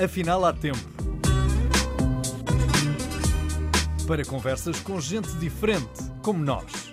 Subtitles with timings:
[0.00, 0.78] Afinal, há tempo.
[4.06, 6.92] Para conversas com gente diferente, como nós.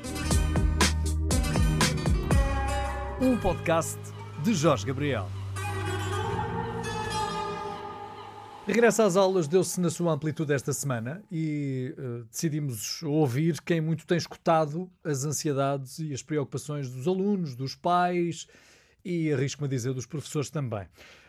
[3.21, 3.99] Um podcast
[4.43, 5.29] de Jorge Gabriel.
[8.65, 14.07] Regresso às aulas deu-se na sua amplitude esta semana e uh, decidimos ouvir quem muito
[14.07, 18.47] tem escutado as ansiedades e as preocupações dos alunos, dos pais
[19.05, 20.87] e, arrisco-me a dizer, dos professores também.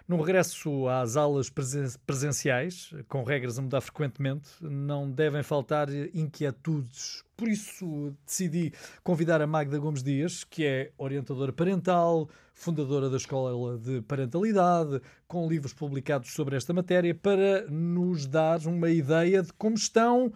[0.09, 7.24] No regresso às aulas presenciais, com regras a mudar frequentemente, não devem faltar inquietudes.
[7.37, 13.77] Por isso decidi convidar a Magda Gomes Dias, que é orientadora parental, fundadora da Escola
[13.78, 19.75] de Parentalidade, com livros publicados sobre esta matéria, para nos dar uma ideia de como
[19.75, 20.33] estão,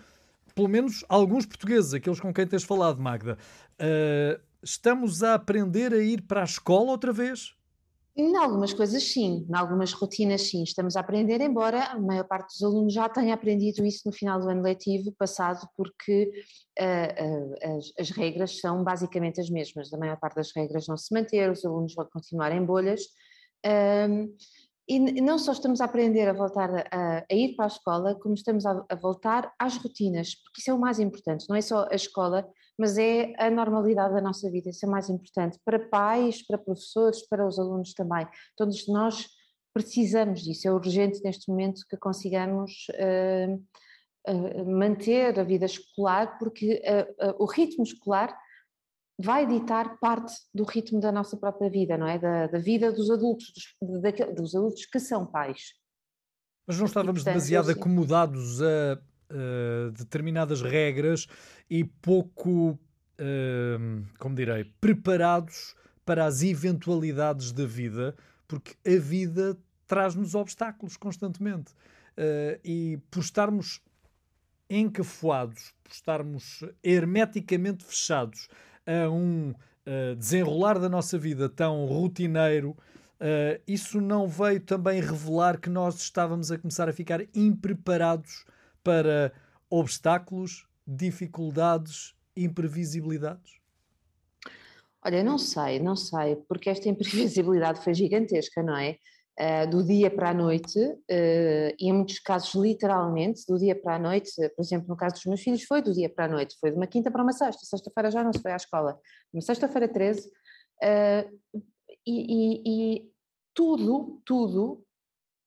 [0.53, 3.39] pelo menos, alguns portugueses, aqueles com quem tens falado, Magda.
[3.81, 7.55] Uh, estamos a aprender a ir para a escola outra vez?
[8.21, 12.49] Em algumas coisas sim, em algumas rotinas sim, estamos a aprender, embora a maior parte
[12.49, 16.31] dos alunos já tenha aprendido isso no final do ano letivo passado, porque
[16.79, 20.99] uh, uh, as, as, regras são basicamente as mesmas, a maior parte das regras não
[20.99, 23.01] se manter, os alunos vão continuar em bolhas,
[23.67, 24.37] um,
[24.87, 28.35] e não só estamos a aprender a voltar a, a ir para a escola, como
[28.35, 31.89] estamos a, a, voltar às rotinas, porque isso é o mais importante, não é só
[31.91, 32.47] a escola,
[32.81, 37.21] mas é a normalidade da nossa vida, isso é mais importante para pais, para professores,
[37.29, 38.27] para os alunos também.
[38.57, 39.27] Todos nós
[39.75, 46.83] precisamos disso, é urgente neste momento que consigamos uh, uh, manter a vida escolar, porque
[47.21, 48.35] uh, o ritmo escolar
[49.21, 52.19] vai ditar parte do ritmo da nossa própria vida, não é?
[52.19, 54.01] Da, da vida dos adultos, dos,
[54.35, 55.75] dos, adultos que são pais.
[56.67, 58.99] Mas não estávamos e, portanto, demasiado acomodados a,
[59.31, 61.27] a, determinadas regras
[61.69, 65.75] e pouco, uh, como direi, preparados
[66.05, 68.15] para as eventualidades da vida,
[68.49, 69.57] porque a vida
[69.87, 71.73] traz-nos obstáculos constantemente.
[72.19, 73.81] Uh, e por estarmos
[74.69, 78.49] encafuados, por estarmos hermeticamente fechados
[78.87, 85.59] a um uh, desenrolar da nossa vida tão rotineiro, uh, isso não veio também revelar
[85.59, 88.45] que nós estávamos a começar a ficar impreparados
[88.83, 89.33] para
[89.69, 93.61] obstáculos, dificuldades, imprevisibilidades?
[95.03, 98.99] Olha, não sei, não sei, porque esta imprevisibilidade foi gigantesca, não é?
[99.39, 103.95] Uh, do dia para a noite, uh, e em muitos casos literalmente, do dia para
[103.95, 106.57] a noite, por exemplo, no caso dos meus filhos, foi do dia para a noite,
[106.61, 108.99] foi de uma quinta para uma sexta, sexta-feira já não se foi à escola,
[109.33, 111.39] uma sexta-feira 13, uh,
[112.07, 113.11] e, e, e
[113.55, 114.85] tudo, tudo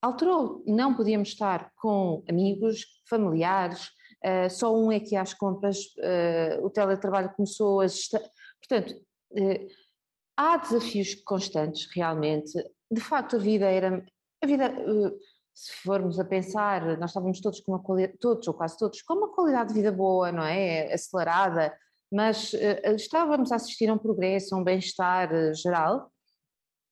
[0.03, 0.61] alterou.
[0.67, 3.87] Não podíamos estar com amigos, familiares,
[4.23, 7.85] uh, só um é que ia às compras, uh, o teletrabalho começou a.
[8.59, 8.93] Portanto,
[9.31, 9.67] uh,
[10.35, 12.51] há desafios constantes, realmente,
[12.91, 14.05] de facto a vida era,
[14.43, 14.73] a vida,
[15.53, 19.13] se formos a pensar, nós estávamos todos com uma qualidade, todos ou quase todos, com
[19.13, 20.91] uma qualidade de vida boa, não é?
[20.91, 21.73] Acelerada,
[22.11, 22.53] mas
[22.95, 26.11] estávamos a assistir a um progresso, a um bem-estar geral.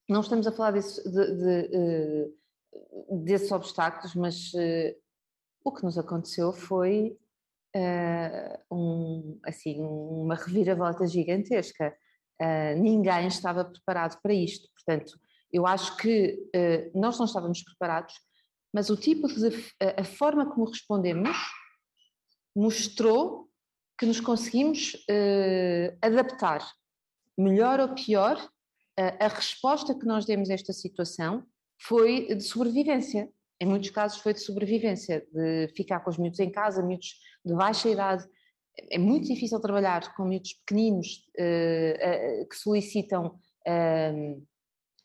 [0.08, 2.32] Não estamos a falar desse, de, de,
[3.26, 4.52] desses obstáculos, mas
[5.64, 7.18] o que nos aconteceu foi
[8.72, 11.96] um, assim, uma reviravolta gigantesca.
[12.78, 15.20] ninguém estava preparado para isto, portanto,
[15.52, 18.16] eu acho que uh, nós não estávamos preparados,
[18.74, 19.50] mas o tipo de.
[19.98, 21.38] a, forma como respondemos
[22.56, 23.50] mostrou
[24.00, 26.66] que nos conseguimos uh, adaptar,
[27.38, 31.46] melhor ou pior, uh, a resposta que nós demos a esta situação
[31.82, 33.30] foi de sobrevivência.
[33.60, 37.16] Em muitos casos foi de sobrevivência, de ficar com os miúdos em casa, miúdos
[37.46, 38.26] de baixa idade.
[38.90, 43.40] É muito difícil trabalhar com miúdos pequeninos uh, que solicitam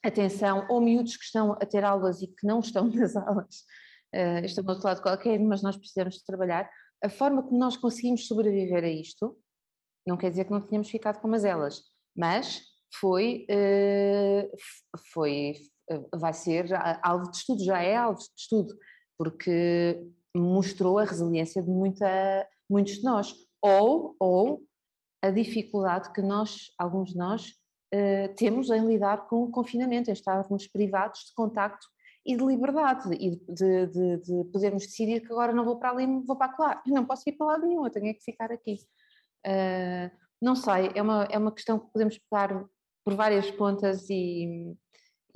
[0.06, 3.64] atenção, ou miúdos que estão a ter aulas e que não estão nas aulas,
[4.14, 6.70] uh, estão do outro lado qualquer, mas nós precisamos de trabalhar.
[7.02, 9.36] A forma como nós conseguimos sobreviver a isto,
[10.06, 11.82] não quer dizer que não tenhamos ficado com elas,
[12.16, 12.62] mas
[12.94, 14.56] foi, uh,
[15.12, 15.75] foi, uh,
[16.14, 16.68] vai ser
[17.02, 18.76] alvo de estudo, já é alvo de estudo,
[19.18, 20.02] porque
[20.36, 24.62] mostrou a resiliência de muita, muitos de nós, ou, ou
[25.22, 27.48] a dificuldade que nós, alguns de nós,
[27.94, 31.86] uh, temos em lidar com o confinamento, em estarmos privados de contacto
[32.24, 36.06] e de liberdade e de, de, de, podermos decidir que agora não vou para ali,
[36.24, 38.78] vou para lá, não posso ir para lado nenhum, eu tenho que ficar aqui.
[39.46, 40.10] Uh,
[40.42, 42.64] não sei, é uma, é uma questão que podemos pegar
[43.04, 44.76] por várias pontas e,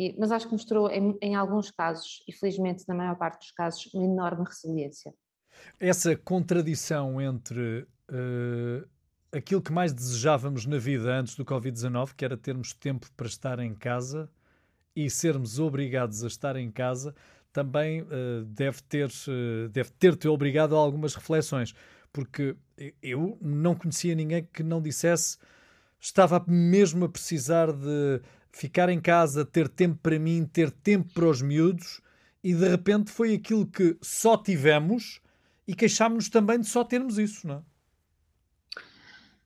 [0.01, 3.51] e mas acho que mostrou em, em, alguns casos, e felizmente na maior parte dos
[3.53, 5.13] casos, uma enorme resiliência.
[5.79, 8.89] Essa contradição entre uh,
[9.31, 13.59] aquilo que mais desejávamos na vida antes do Covid-19, que era termos tempo para estar
[13.59, 14.31] em casa
[14.97, 17.15] e sermos obrigados a estar em casa,
[17.53, 21.75] também uh, deve ter uh, deve ter te obrigado a algumas reflexões,
[22.11, 22.57] porque
[23.03, 25.37] eu não conhecia ninguém que não dissesse
[26.01, 31.27] estava mesmo a precisar de ficar em casa, ter tempo para mim, ter tempo para
[31.27, 32.01] os miúdos,
[32.43, 35.21] e de repente foi aquilo que só tivemos
[35.67, 37.63] e queixámos-nos também de só termos isso, não é?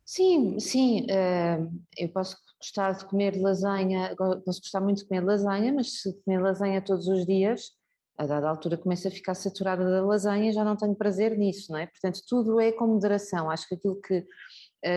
[0.05, 5.73] Sim, sim, uh, eu posso gostar de comer lasanha, posso gostar muito de comer lasanha,
[5.73, 7.73] mas se comer lasanha todos os dias,
[8.17, 11.79] a dada altura começo a ficar saturada da lasanha, já não tenho prazer nisso, não
[11.79, 11.87] é?
[11.87, 13.51] Portanto, tudo é com moderação.
[13.51, 14.25] Acho que aquilo que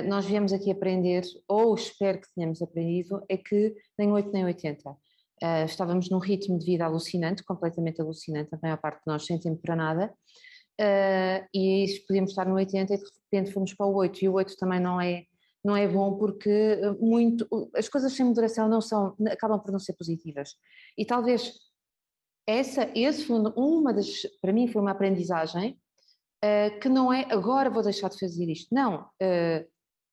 [0.08, 4.98] nós viemos aqui aprender, ou espero que tenhamos aprendido, é que nem 8 nem 80.
[5.44, 9.40] Uh, estávamos num ritmo de vida alucinante, completamente alucinante, a maior parte de nós sem
[9.40, 10.12] tempo para nada,
[10.82, 14.34] uh, e podíamos estar no 80 e de repente fomos para o 8, e o
[14.34, 15.26] 8 também não é,
[15.64, 19.80] não é bom porque eh, muito, as coisas sem moderação não são, acabam por não
[19.80, 20.56] ser positivas.
[20.98, 21.54] E talvez
[22.48, 24.08] essa, esse foi uma das,
[24.42, 25.80] para mim foi uma aprendizagem
[26.44, 29.08] uh, que não é agora vou deixar de fazer isto, não,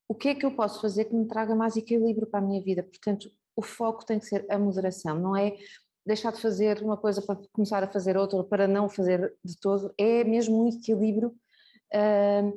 [0.09, 2.63] o que é que eu posso fazer que me traga mais equilíbrio para a minha
[2.63, 5.57] vida, portanto o foco tem que ser a moderação, não é
[6.07, 9.93] deixar de fazer uma coisa para começar a fazer outra, para não fazer de todo,
[9.97, 11.35] é mesmo um equilíbrio.
[11.95, 12.53] Uh,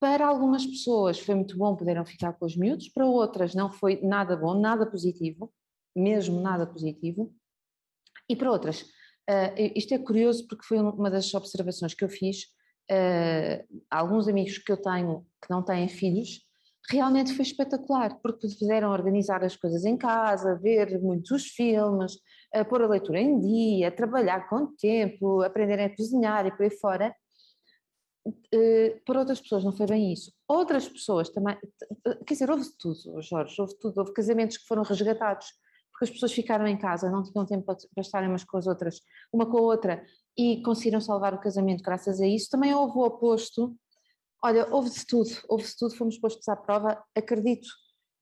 [0.00, 4.00] para algumas pessoas foi muito bom, puderam ficar com os miúdos, para outras não foi
[4.02, 5.52] nada bom, nada positivo,
[5.94, 7.32] mesmo nada positivo.
[8.28, 12.46] E para outras, uh, isto é curioso porque foi uma das observações que eu fiz.
[12.90, 16.40] Uh, alguns amigos que eu tenho que não têm filhos
[16.90, 22.18] realmente foi espetacular, porque puderam organizar as coisas em casa, ver muitos filmes,
[22.52, 26.70] a pôr a leitura em dia, trabalhar com tempo, aprenderem a cozinhar e por aí
[26.70, 27.14] fora.
[28.52, 30.32] Eh, para outras pessoas não foi bem isso.
[30.46, 31.56] Outras pessoas também,
[32.26, 33.98] quer dizer, houve tudo, Jorge, houve tudo.
[33.98, 35.46] Houve casamentos que foram resgatados
[35.92, 39.00] porque as pessoas ficaram em casa, não tinham tempo para estarem umas com as outras,
[39.32, 40.04] uma com a outra,
[40.36, 42.50] e conseguiram salvar o casamento graças a isso.
[42.50, 43.76] Também houve o oposto,
[44.44, 47.00] Olha, houve-se tudo, houve-se tudo, fomos postos à prova.
[47.14, 47.68] Acredito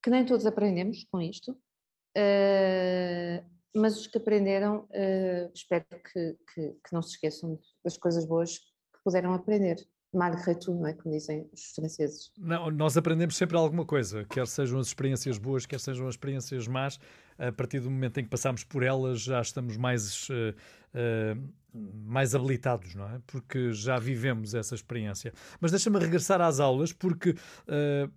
[0.03, 6.73] que nem todos aprendemos com isto, uh, mas os que aprenderam, uh, espero que, que,
[6.73, 9.77] que, não se esqueçam das coisas boas que puderam aprender.
[10.13, 10.93] Malgré tout, não é?
[10.93, 12.33] Como dizem os franceses.
[12.37, 16.67] Não, nós aprendemos sempre alguma coisa, quer sejam as experiências boas, quer sejam as experiências
[16.67, 16.99] más.
[17.39, 20.29] A partir do momento em que passamos por elas, já estamos mais.
[20.31, 23.21] Uh, mais habilitados, não é?
[23.29, 25.33] Porque já vivemos essa experiência.
[25.61, 28.11] Mas deixa-me regressar às aulas, porque uh,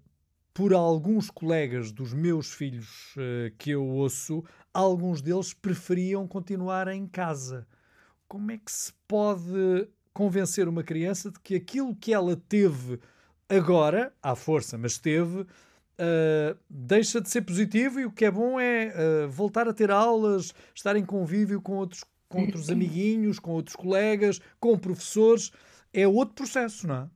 [0.53, 4.43] por alguns colegas dos meus filhos uh, que eu ouço,
[4.73, 7.67] alguns deles preferiam continuar em casa.
[8.27, 12.99] Como é que se pode convencer uma criança de que aquilo que ela teve
[13.49, 18.59] agora, à força, mas teve, uh, deixa de ser positivo e o que é bom
[18.59, 23.75] é voltar a ter aulas, estar em convívio com outros com outros amiguinhos, com outros
[23.75, 25.51] colegas, com professores.
[25.93, 27.09] É outro processo, não é?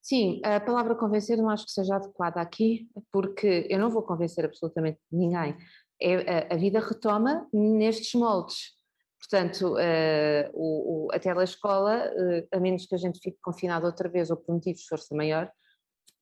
[0.00, 4.44] Sim, a palavra convencer não acho que seja adequada aqui, porque eu não vou convencer
[4.44, 5.56] absolutamente ninguém.
[6.00, 8.75] É, a, a vida retoma nestes moldes.
[9.18, 14.08] Portanto, uh, o, o, a telescola, uh, a menos que a gente fique confinado outra
[14.08, 15.50] vez ou por motivos de força maior,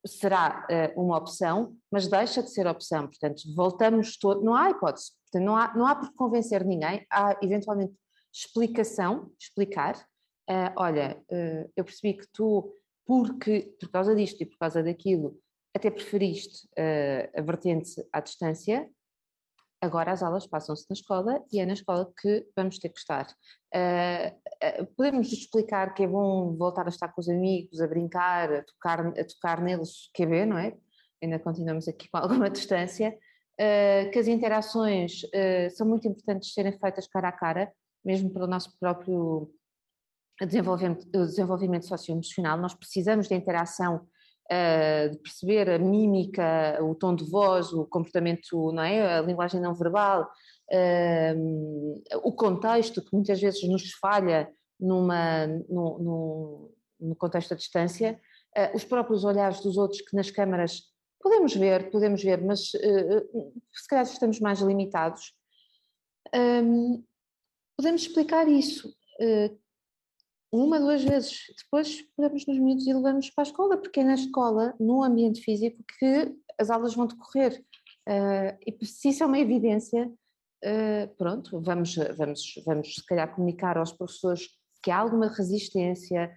[0.07, 3.07] será uh, uma opção, mas deixa de ser opção.
[3.07, 4.43] Portanto, voltamos todos.
[4.45, 5.13] Não há hipótese.
[5.25, 7.95] Portanto, não há, não há por convencer ninguém, há eventualmente
[8.33, 9.97] explicação, explicar.
[10.49, 11.23] Uh, olha,
[11.75, 12.75] eu percebi que tu,
[13.07, 15.39] porque, por causa disto e por causa daquilo,
[15.75, 16.69] até preferiste
[17.35, 18.89] a vertente à distância,
[19.85, 23.27] agora as aulas passam-se na escola e é na escola que vamos ter que estar.
[24.97, 29.07] podemos explicar que é bom voltar a estar com os amigos, a brincar, a tocar,
[29.07, 30.75] a tocar neles, quer ver, não é?
[31.23, 33.17] Ainda continuamos aqui com alguma distância,
[33.61, 37.73] uh, que as interações uh, são muito importantes serem feitas cara a cara,
[38.05, 39.51] mesmo para o nosso próprio
[40.41, 42.59] desenvolvimento, desenvolvimento socioemocional.
[42.59, 44.07] Nós precisamos de interação,
[44.51, 49.19] uh, de perceber a mímica, o tom de voz, o comportamento, não é?
[49.19, 50.29] a linguagem não verbal,
[52.23, 58.19] o contexto que muitas vezes nos falha numa, no, no, no contexto à distância,
[58.75, 63.89] os próprios olhares dos outros que nas câmaras Podemos ver, podemos ver, mas uh, se
[63.89, 65.33] calhar estamos mais limitados.
[66.35, 67.03] Um,
[67.79, 68.95] podemos explicar isso
[70.55, 71.43] uma, duas vezes.
[71.63, 75.41] Depois podemos nos miúdos e levamos para a escola, porque é na escola, no ambiente
[75.41, 77.63] físico, que as aulas vão decorrer.
[78.09, 80.11] Uh, e se isso é uma evidência,
[81.19, 84.49] pronto, vamos, vamos, vamos se calhar comunicar aos professores
[84.83, 86.35] que há alguma resistência,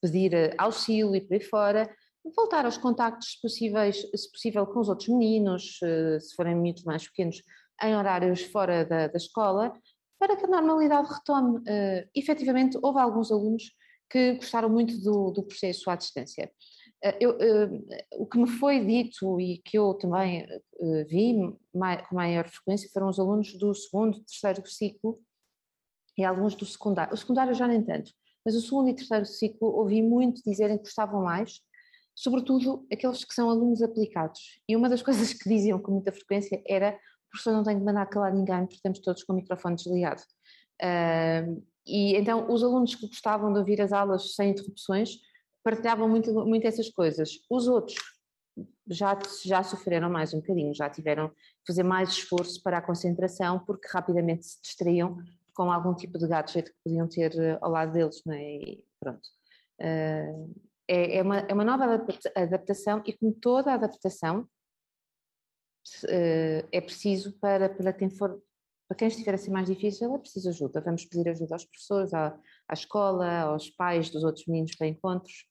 [0.00, 1.96] pedir auxílio e por aí fora,
[2.36, 7.42] voltar aos contactos possíveis, se possível, com os outros meninos, se forem muito mais pequenos,
[7.82, 9.72] em horários fora da, da escola,
[10.20, 11.58] para que a normalidade retome.
[11.60, 13.72] Uh, efetivamente, houve alguns alunos
[14.10, 16.52] que gostaram muito do, do processo à distância.
[17.02, 17.86] Uh, eu, uh,
[18.18, 21.34] o que me foi dito e que eu também uh, vi
[21.74, 25.18] mai, com maior frequência foram os alunos do segundo, terceiro ciclo
[26.18, 27.14] e alguns do secundário.
[27.14, 28.12] O secundário já nem tanto,
[28.44, 31.62] mas o segundo e terceiro ciclo ouvi muito dizerem que gostavam mais,
[32.14, 34.60] sobretudo aqueles que são alunos aplicados.
[34.68, 37.00] E uma das coisas que diziam com muita frequência era:
[37.30, 40.22] professor não tem de mandar calar ninguém, porque estamos todos com o microfone desligado.
[41.86, 45.18] E então os alunos que gostavam de ouvir as aulas sem interrupções
[45.62, 47.30] partilhavam muito, muito essas coisas.
[47.50, 47.98] Os outros
[48.88, 53.60] já, já sofreram mais um bocadinho, já tiveram que fazer mais esforço para a concentração,
[53.60, 55.18] porque rapidamente se distraíam
[55.54, 58.42] com algum tipo de gadget que podiam ter eh, ao lado deles, não é?
[58.42, 59.28] E pronto.
[59.80, 60.54] Uh,
[60.88, 64.46] é, é, uma, é uma nova adaptação e como toda adaptação
[66.72, 68.40] é preciso para, para quem for
[68.88, 70.80] para quem estiver a ser mais difícil, é preciso ajuda.
[70.80, 75.46] Vamos pedir ajuda aos professores, à, à escola, aos pais dos outros meninos para encontros.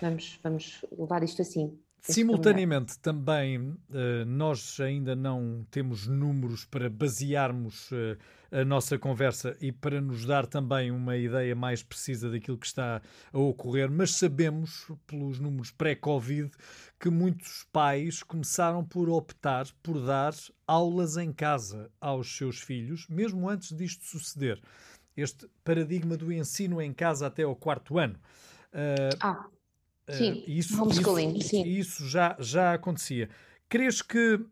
[0.00, 1.78] Vamos, vamos levar isto assim.
[2.02, 8.18] Simultaneamente, também eh, nós ainda não temos números para basearmos eh,
[8.60, 13.00] a nossa conversa e para nos dar também uma ideia mais precisa daquilo que está
[13.32, 16.50] a ocorrer, mas sabemos, pelos números pré-Covid,
[16.98, 20.34] que muitos pais começaram por optar por dar
[20.66, 24.60] aulas em casa aos seus filhos, mesmo antes disto suceder.
[25.16, 28.18] Este paradigma do ensino em casa até ao quarto ano.
[28.72, 29.46] Uh, ah
[30.12, 31.62] sim, isso, homeschooling, isso, sim.
[31.64, 33.28] Isso já, já acontecia.
[33.68, 34.48] Crees que uh,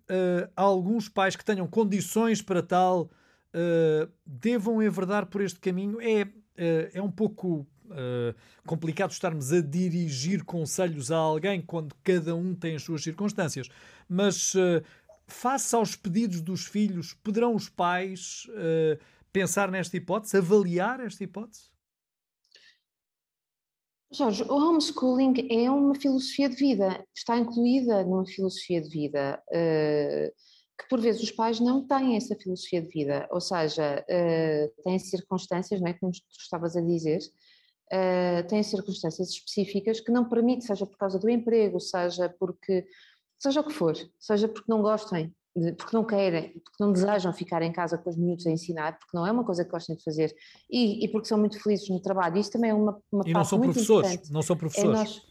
[0.57, 6.01] alguns pais que tenham condições para tal uh, devam enverdar por este caminho?
[6.01, 7.67] É, uh, é um pouco
[8.65, 13.69] complicado estarmos a dirigir conselhos a alguém quando cada um tem as suas circunstâncias,
[14.09, 14.53] mas
[15.27, 18.47] face aos pedidos dos filhos, poderão os pais
[19.33, 21.71] pensar nesta hipótese, avaliar esta hipótese?
[24.13, 30.33] Jorge, o homeschooling é uma filosofia de vida, está incluída numa filosofia de vida, uh,
[30.77, 34.99] que por vezes os pais não têm essa filosofia de vida, ou seja, uh, têm
[34.99, 37.21] circunstâncias, não é, como tu estavas a dizer,
[37.93, 42.85] uh, têm circunstâncias específicas que não permitem, seja por causa do emprego, seja porque,
[43.39, 45.33] seja o que for, seja porque não gostem,
[45.77, 49.17] porque não querem, porque não desejam ficar em casa com os miúdos a ensinar, porque
[49.17, 50.35] não é uma coisa que gostem de fazer
[50.71, 52.39] e, e porque são muito felizes no trabalho.
[52.39, 54.33] Isso também é uma, uma e não são professores, importante.
[54.33, 54.91] não são é professores.
[54.91, 55.31] É nós...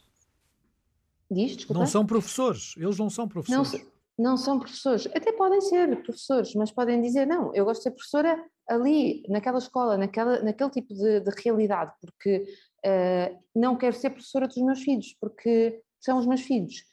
[1.31, 1.79] Diz, desculpa?
[1.79, 3.85] Não são professores, eles não são professores.
[4.17, 7.83] Não, não são professores, até podem ser professores, mas podem dizer não, eu gosto de
[7.83, 12.45] ser professora ali, naquela escola, naquela, naquele tipo de, de realidade, porque
[12.85, 16.83] uh, não quero ser professora dos meus filhos, porque são os meus filhos.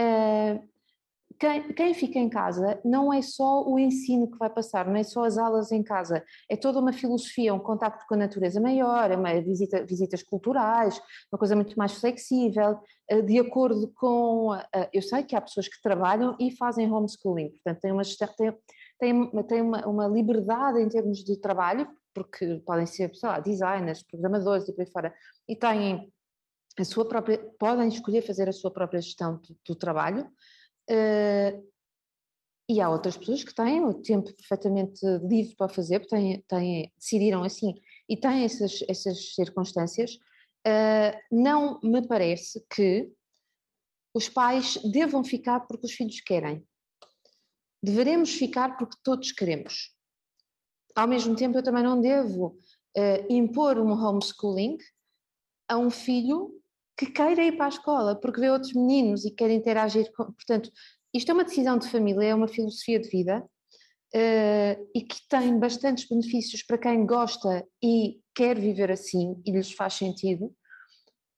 [0.00, 0.73] Uh,
[1.38, 5.02] quem, quem, fica em casa não é só o ensino que vai passar, não é
[5.02, 9.10] só as aulas em casa, é toda uma filosofia, um contacto com a natureza maior,
[9.10, 11.00] é uma visita, visitas culturais,
[11.32, 14.50] uma coisa muito mais flexível, eh, de acordo com.
[14.92, 18.02] Eu sei que há pessoas que trabalham e fazem homeschooling, portanto, têm uma,
[18.98, 24.02] têm, têm uma, uma liberdade em termos de trabalho, porque podem ser, sei lá, designers,
[24.02, 25.14] programadores e por aí fora,
[25.48, 26.12] e têm
[26.78, 30.28] a sua própria, podem escolher fazer a sua própria gestão do, do trabalho.
[30.90, 31.74] Uh,
[32.68, 37.42] e há outras pessoas que têm o tempo perfeitamente livre para fazer, têm, têm, decidiram
[37.42, 37.74] assim
[38.08, 40.14] e têm essas, essas circunstâncias.
[40.66, 43.12] Uh, não me parece que
[44.14, 46.66] os pais devam ficar porque os filhos querem.
[47.82, 49.94] Deveremos ficar porque todos queremos.
[50.94, 52.58] Ao mesmo tempo, eu também não devo
[52.96, 54.78] uh, impor um homeschooling
[55.68, 56.62] a um filho
[56.96, 60.24] que queira ir para a escola, porque vê outros meninos e quer interagir com.
[60.32, 60.70] Portanto,
[61.12, 63.44] isto é uma decisão de família, é uma filosofia de vida
[64.14, 69.72] uh, e que tem bastantes benefícios para quem gosta e quer viver assim e lhes
[69.72, 70.52] faz sentido,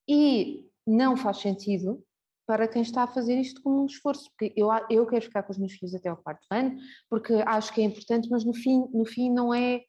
[0.08, 2.02] e não faz sentido
[2.46, 5.52] para quem está a fazer isto como um esforço, porque eu, eu quero ficar com
[5.52, 6.78] os meus filhos até ao quarto ano,
[7.10, 9.82] porque acho que é importante, mas no fim, no fim não é,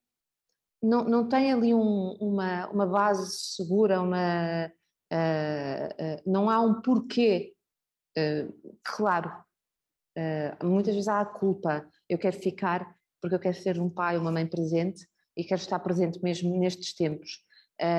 [0.81, 4.71] não, não tem ali um, uma, uma base segura, uma,
[5.11, 7.53] Uh, não há um porquê
[8.17, 9.31] uh, claro.
[10.63, 11.87] muitas vezes há a culpa.
[12.09, 15.79] Eu quero ficar porque eu quero ser um pai, uma mãe presente e quero estar
[15.79, 17.43] presente mesmo nestes tempos.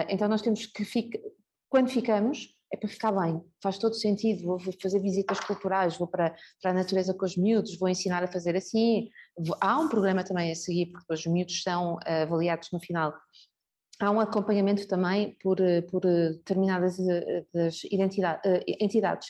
[0.08, 1.18] então nós temos que ficar,
[1.68, 4.44] quando ficamos, é para ficar bem, faz todo sentido.
[4.44, 8.28] Vou fazer visitas culturais, vou para, para a natureza com os miúdos, vou ensinar a
[8.28, 9.08] fazer assim.
[9.60, 13.14] Há um programa também a seguir, porque os miúdos são avaliados no final
[13.98, 17.82] há um acompanhamento também por, eh, por eh, determinadas eh, das
[18.80, 19.28] entidades.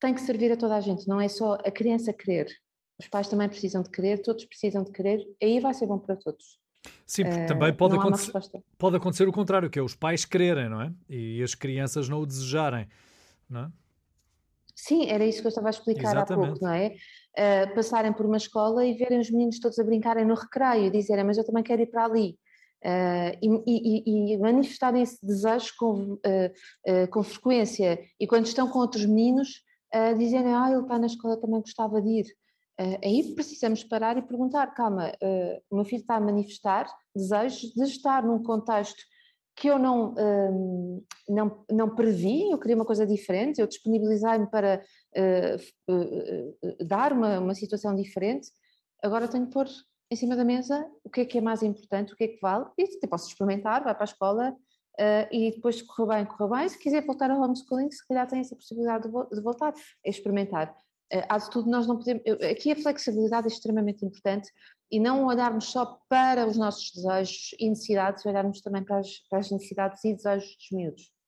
[0.00, 2.48] Tem que servir a toda a gente, não é só a criança querer.
[2.98, 6.16] Os pais também precisam de querer, todos precisam de querer, aí vai ser bom para
[6.16, 6.58] todos.
[7.06, 8.32] Sim, porque também pode acontecer,
[8.78, 10.92] pode acontecer o contrário, que é os pais quererem, não é?
[11.08, 12.88] E as crianças não o desejarem,
[13.48, 13.72] não é?
[14.74, 16.46] Sim, era isso que eu estava a explicar Exatamente.
[16.46, 16.94] há pouco, não é?
[17.36, 20.90] Uh, passarem por uma escola e verem os meninos todos a brincarem no recreio e
[20.90, 22.38] dizerem, mas eu também quero ir para ali.
[22.82, 28.00] Uh, e, e, e, manifestarem esse desejo com, uh, com frequência.
[28.18, 29.62] E quando estão com outros meninos,
[30.16, 32.26] dizerem, ah, ele está na escola, também gostava de ir.
[33.04, 35.12] aí precisamos parar e perguntar, calma,
[35.68, 39.02] o meu filho está a manifestar desejos de estar num contexto
[39.56, 40.14] que eu não,
[41.28, 44.82] não, não previ, eu queria uma coisa diferente, eu disponibilizei-me para
[45.16, 48.48] uh, uh, uh, dar uma, uma situação diferente,
[49.02, 49.66] agora tenho que pôr
[50.10, 52.40] em cima da mesa o que é que é mais importante, o que é que
[52.40, 54.56] vale, e até posso experimentar, vai para a escola
[55.30, 58.40] e depois se correr bem, correr bem, se quiser voltar ao homeschooling, se calhar tem
[58.40, 59.72] essa possibilidade de, de voltar,
[60.04, 60.76] é experimentar.
[61.28, 64.50] há de tudo, nós não podemos, aqui a flexibilidade é extremamente importante
[64.90, 69.38] e não olharmos só para os nossos desejos e necessidades, olharmos também para as, para
[69.38, 71.19] as necessidades e desejos dos miúdos.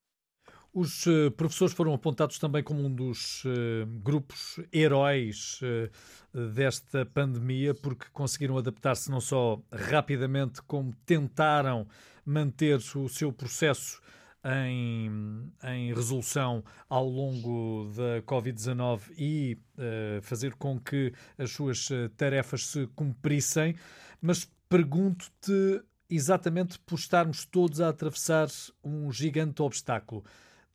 [0.74, 7.74] Os uh, professores foram apontados também como um dos uh, grupos heróis uh, desta pandemia,
[7.74, 11.86] porque conseguiram adaptar-se não só rapidamente, como tentaram
[12.24, 14.00] manter o seu processo
[14.44, 22.08] em, em resolução ao longo da Covid-19 e uh, fazer com que as suas eh,
[22.16, 23.76] tarefas se cumprissem,
[24.20, 28.48] mas pergunto-te exatamente por estarmos todos a atravessar
[28.82, 30.24] um gigante obstáculo.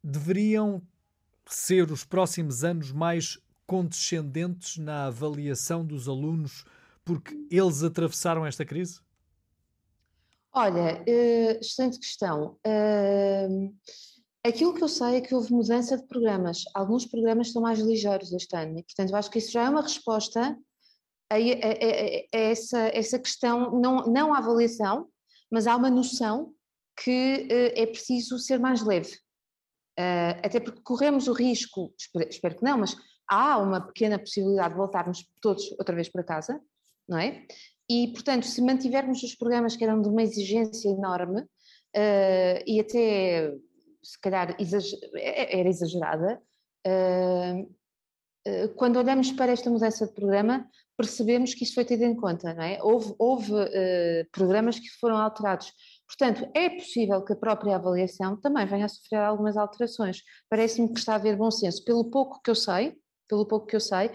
[0.04, 0.82] Deveriam
[1.46, 6.64] ser os próximos anos mais condescendentes na avaliação dos alunos
[7.04, 9.00] porque eles atravessaram esta crise?
[10.54, 12.58] Olha, uh, excelente questão.
[12.66, 13.74] Uh,
[14.44, 16.64] aquilo que eu sei é que houve mudança de programas.
[16.74, 19.82] Alguns programas estão mais ligeiros este ano, portanto, eu acho que isso já é uma
[19.82, 20.58] resposta
[21.30, 25.08] a, a, a, a essa, essa questão, não, não avaliação,
[25.52, 26.54] mas há uma noção
[27.04, 29.18] que uh, é preciso ser mais leve.
[30.00, 31.92] Uh, até porque corremos o risco,
[32.30, 32.96] espero, que não, mas
[33.28, 36.62] há uma pequena possibilidade de voltarmos todos outra vez para casa,
[37.10, 37.44] não é?
[37.90, 43.52] E, portanto, se mantivermos os programas que eram de uma exigência enorme uh, e até,
[44.04, 46.42] se calhar, exager é, é, era exagerada,
[46.86, 47.78] uh,
[48.76, 52.64] quando olhamos para esta mudança de programa, percebemos que isso foi tido em conta, não
[52.64, 52.80] é?
[52.82, 53.52] Houve, houve
[54.32, 55.74] programas que foram alterados.
[56.08, 60.22] Portanto, é possível que a própria avaliação também venha a sofrer algumas alterações.
[60.50, 61.84] Parece-me que está a haver bom senso.
[61.84, 64.12] Pelo pouco que eu sei, pelo pouco que eu sei,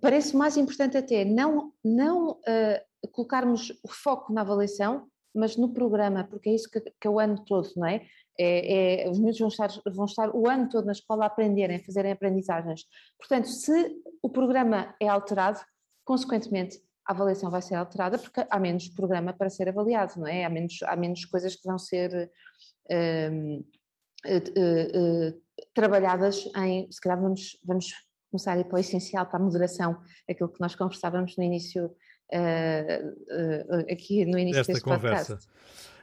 [0.00, 6.24] parece mais importante até não, não uh, colocarmos o foco na avaliação, mas no programa,
[6.24, 8.04] porque é isso que, que é o ano todo, não é?
[8.38, 11.76] É, é, os miúdos vão estar, vão estar o ano todo na escola a aprenderem,
[11.76, 12.84] a fazerem aprendizagens.
[13.18, 15.60] Portanto, se o programa é alterado,
[16.04, 20.44] consequentemente a avaliação vai ser alterada porque há menos programa para ser avaliado, não é?
[20.44, 22.30] Há menos, há menos coisas que vão ser
[22.88, 23.58] uh,
[24.26, 25.42] uh,
[25.74, 27.86] trabalhadas em, se calhar vamos, vamos
[28.30, 31.86] começar a ir para o essencial, para a moderação, aquilo que nós conversávamos no início,
[31.86, 35.38] uh, uh, aqui no início desta conversa.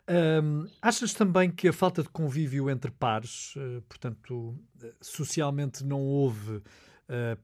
[0.09, 4.57] Um, achas também que a falta de convívio entre pares, uh, portanto,
[5.01, 6.61] socialmente não houve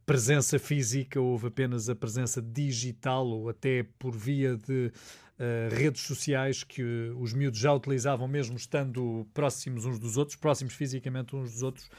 [0.06, 4.92] presença física, houve apenas a presença digital ou até por via de
[5.40, 6.84] uh, redes sociais que
[7.18, 11.90] os miúdos já utilizavam mesmo estando próximos uns dos outros, próximos fisicamente uns dos outros,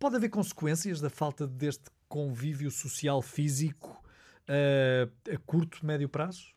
[0.00, 4.02] Pode haver consequências da falta deste convívio social físico
[4.48, 6.54] uh, a curto, médio prazo?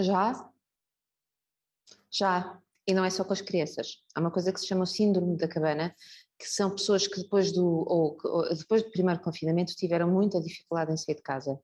[0.00, 0.50] Já.
[2.10, 2.58] Já.
[2.86, 4.02] E não é só com as crianças.
[4.14, 5.94] Há uma coisa que se chama o síndrome da cabana,
[6.38, 8.16] que são pessoas que depois do, ou,
[8.54, 11.58] depois do primeiro confinamento tiveram muita dificuldade em sair de casa.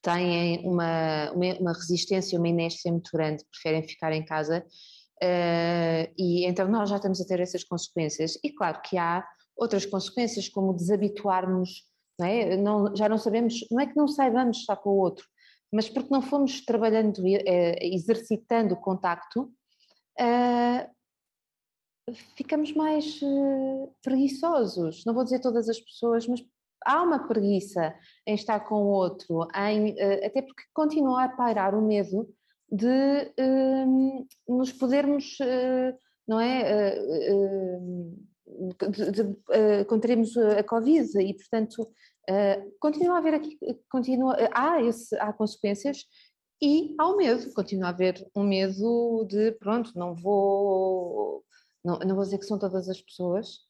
[0.00, 4.64] Têm uma, uma, uma resistência, uma inércia muito grande, preferem ficar em casa.
[5.22, 8.38] Uh, e então nós já estamos a ter essas consequências.
[8.44, 11.84] E claro que há outras consequências, como desabituarmos,
[12.18, 12.56] não é?
[12.56, 15.26] não, já não sabemos, não é que não saibamos estar com o outro,
[15.72, 19.52] mas porque não fomos trabalhando, eh, exercitando o contacto,
[20.20, 20.95] uh,
[22.36, 25.04] ficamos mais uh, preguiçosos.
[25.04, 26.42] Não vou dizer todas as pessoas, mas
[26.84, 27.94] há uma preguiça
[28.26, 32.28] em estar com o outro, em, uh, até porque continua a pairar o medo
[32.70, 33.32] de
[34.48, 35.38] nos podermos,
[36.26, 36.96] não é?
[38.46, 43.58] de, uh, contraímos a Covid e, portanto, uh, continua a haver aqui,
[43.90, 46.04] continua, há, esse, há consequências
[46.62, 51.44] e há o medo, continua a haver um medo de, pronto, não vou,
[51.86, 53.60] não, não vou dizer que são todas as pessoas,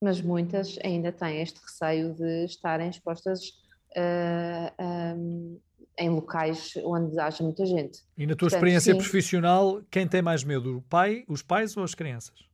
[0.00, 3.48] mas muitas ainda têm este receio de estarem expostas
[3.96, 5.60] uh, um,
[5.98, 8.04] em locais onde haja muita gente.
[8.16, 10.78] E na tua Portanto, experiência sim, profissional, quem tem mais medo?
[10.78, 12.46] O pai, os pais ou as crianças?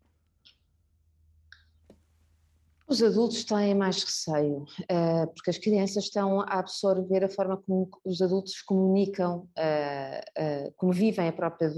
[2.93, 7.89] Os adultos têm mais receio, uh, porque as crianças estão a absorver a forma como
[8.05, 11.73] os adultos comunicam, uh, uh, como vivem a própria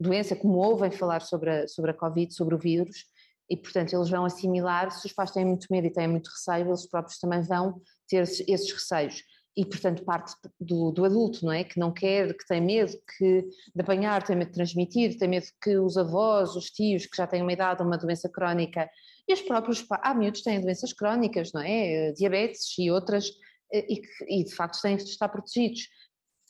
[0.00, 3.04] doença, como ouvem falar sobre a, sobre a Covid, sobre o vírus,
[3.50, 6.68] e portanto eles vão assimilar, se os pais têm muito medo e têm muito receio,
[6.68, 9.22] eles próprios também vão ter esses receios
[9.56, 11.64] e portanto parte do, do, adulto, não é?
[11.64, 13.42] Que não quer, que tem medo que,
[13.74, 17.26] de apanhar, tem medo de transmitir, tem medo que os avós, os tios que já
[17.26, 18.88] têm uma idade, uma doença crónica,
[19.28, 22.12] e os próprios há miúdos têm doenças crónicas, não é?
[22.12, 23.30] Diabetes e outras,
[23.72, 24.02] eh, e,
[24.40, 25.88] e de facto têm de estar protegidos.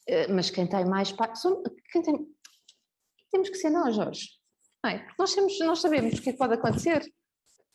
[0.06, 1.14] Eh, mas quem tem mais
[1.90, 2.26] quem tem,
[3.30, 4.28] temos que ser nós, Jorge.
[4.84, 5.08] Não é?
[5.18, 7.02] Nós, temos, nós sabemos o que, é que pode acontecer.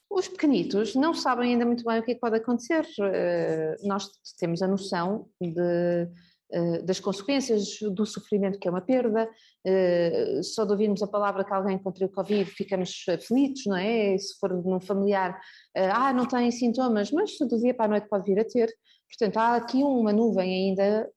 [0.09, 2.85] Os pequenitos não sabem ainda muito bem o que, é que pode acontecer.
[3.83, 6.07] Nós temos a noção de,
[6.83, 9.29] das consequências do sofrimento que é uma perda.
[9.65, 14.17] Uh, só de ouvirmos a palavra que alguém contraiu Covid ficamos aflitos, não é?
[14.17, 15.39] Se for num familiar,
[15.75, 18.69] ah, não tem sintomas, mas do dia para a noite pode vir a ter.
[19.07, 21.09] Portanto, há aqui uma nuvem ainda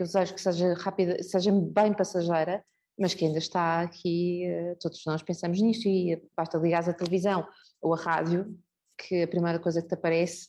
[0.00, 2.64] que eu desejo que seja rápida, seja bem passageira,
[2.98, 7.46] mas que ainda está aqui, eh, todos nós pensamos nisto e basta ligar a televisão
[7.82, 8.58] ou a rádio,
[8.96, 10.48] que a primeira coisa que te aparece,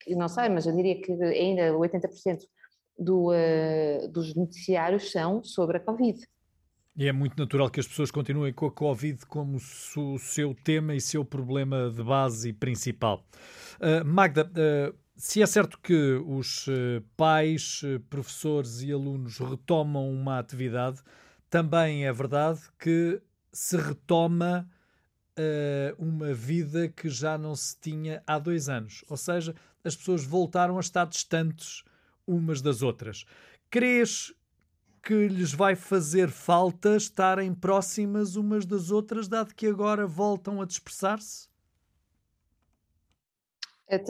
[0.00, 2.40] que não sei, mas eu diria que ainda 80%
[3.02, 6.26] do, uh, dos noticiários são sobre a Covid.
[6.94, 10.94] E é muito natural que as pessoas continuem com a Covid como o seu tema
[10.94, 13.24] e seu problema de base e principal.
[13.80, 16.66] Uh, Magda, uh, se é certo que os
[17.16, 21.00] pais, professores e alunos retomam uma atividade,
[21.48, 24.66] também é verdade que se retoma
[25.38, 29.04] uh, uma vida que já não se tinha há dois anos.
[29.08, 31.82] Ou seja, as pessoas voltaram a estar distantes
[32.26, 33.24] umas das outras.
[33.70, 34.32] Crês
[35.02, 40.64] que lhes vai fazer falta estarem próximas umas das outras, dado que agora voltam a
[40.64, 41.51] dispersar-se?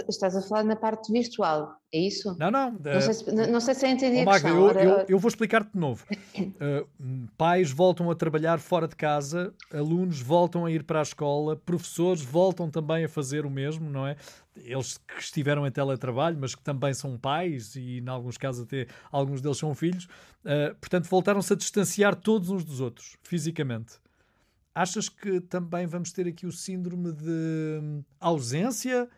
[0.08, 2.36] Estás a falar na parte virtual, é isso?
[2.38, 2.70] Não, não.
[2.70, 4.48] Não, sei, se, não, sei se entendi oh, Magda.
[4.48, 6.06] Eu, eu, eu vou explicar-te de novo.
[6.38, 11.56] Uh, pais voltam a trabalhar fora de casa, alunos voltam a ir para a escola,
[11.56, 14.16] professores voltam também a fazer o mesmo, não é?
[14.54, 18.86] Eles que estiveram em teletrabalho, mas que também são pais e, em alguns casos, até
[19.10, 20.04] alguns deles são filhos.
[20.44, 23.94] Uh, portanto, voltaram-se a distanciar todos uns dos outros, fisicamente.
[24.74, 29.08] Achas que também vamos ter aqui o síndrome de hum, ausência?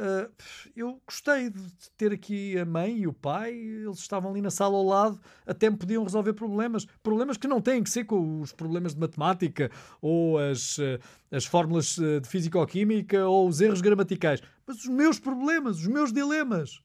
[0.00, 0.32] Uh,
[0.74, 1.60] eu gostei de
[1.96, 5.68] ter aqui a mãe e o pai, eles estavam ali na sala ao lado, até
[5.68, 6.86] me podiam resolver problemas.
[7.02, 10.98] Problemas que não têm que ser com os problemas de matemática, ou as, uh,
[11.30, 16.12] as fórmulas uh, de físico-química, ou os erros gramaticais, mas os meus problemas, os meus
[16.12, 16.82] dilemas.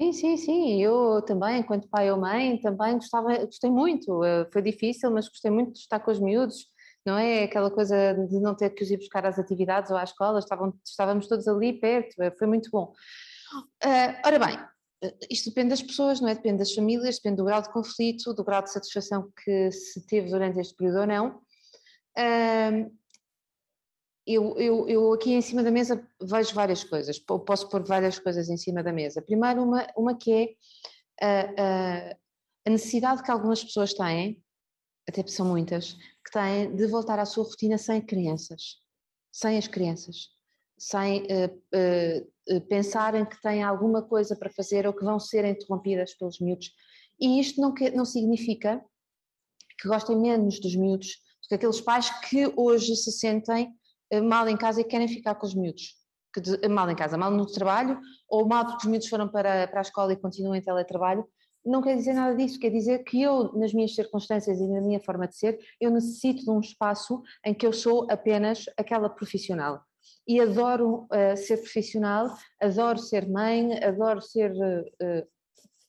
[0.00, 0.82] Sim, sim, sim.
[0.82, 4.22] Eu também, enquanto pai ou mãe, também gostava, gostei muito.
[4.52, 6.66] Foi difícil, mas gostei muito de estar com os miúdos
[7.04, 7.44] não é?
[7.44, 10.72] Aquela coisa de não ter que os ir buscar às atividades ou à escola, estavam,
[10.84, 12.92] estávamos todos ali perto, eh, foi muito bom.
[13.84, 14.58] Uh, ora bem,
[15.02, 16.34] eh, isto depende das pessoas, não é?
[16.34, 20.30] Depende das famílias, depende do grau de conflito, do grau de satisfação que se teve
[20.30, 21.40] durante este período ou não.
[22.16, 22.90] Uh,
[24.26, 28.48] eu, eu, eu, aqui em cima da mesa vejo várias coisas, posso pôr várias coisas
[28.48, 29.20] em cima da mesa.
[29.20, 30.56] Primeiro, uma, uma que
[31.20, 32.16] é a,
[32.66, 34.42] a necessidade que algumas pessoas têm
[35.06, 38.78] até são muitas, que têm de voltar à sua rotina sem crianças,
[39.30, 40.28] sem as crianças,
[40.78, 46.14] sem uh, uh, pensarem que têm alguma coisa para fazer ou que vão ser interrompidas
[46.14, 46.72] pelos miúdos.
[47.20, 48.82] E isto não, que, não significa
[49.78, 51.08] que gostem menos dos miúdos
[51.42, 53.72] do que aqueles pais que hoje se sentem
[54.24, 55.94] mal em casa e querem ficar com os miúdos.
[56.32, 59.68] Que de, mal em casa, mal no trabalho, ou mal porque os miúdos foram para,
[59.68, 61.24] para a escola e continuam em teletrabalho,
[61.64, 65.00] não quer dizer nada disso, quer dizer que eu, nas minhas circunstâncias e na minha
[65.00, 69.82] forma de ser, eu necessito de um espaço em que eu sou apenas aquela profissional.
[70.28, 72.28] E adoro uh, ser profissional,
[72.60, 75.26] adoro ser mãe, adoro ser uh,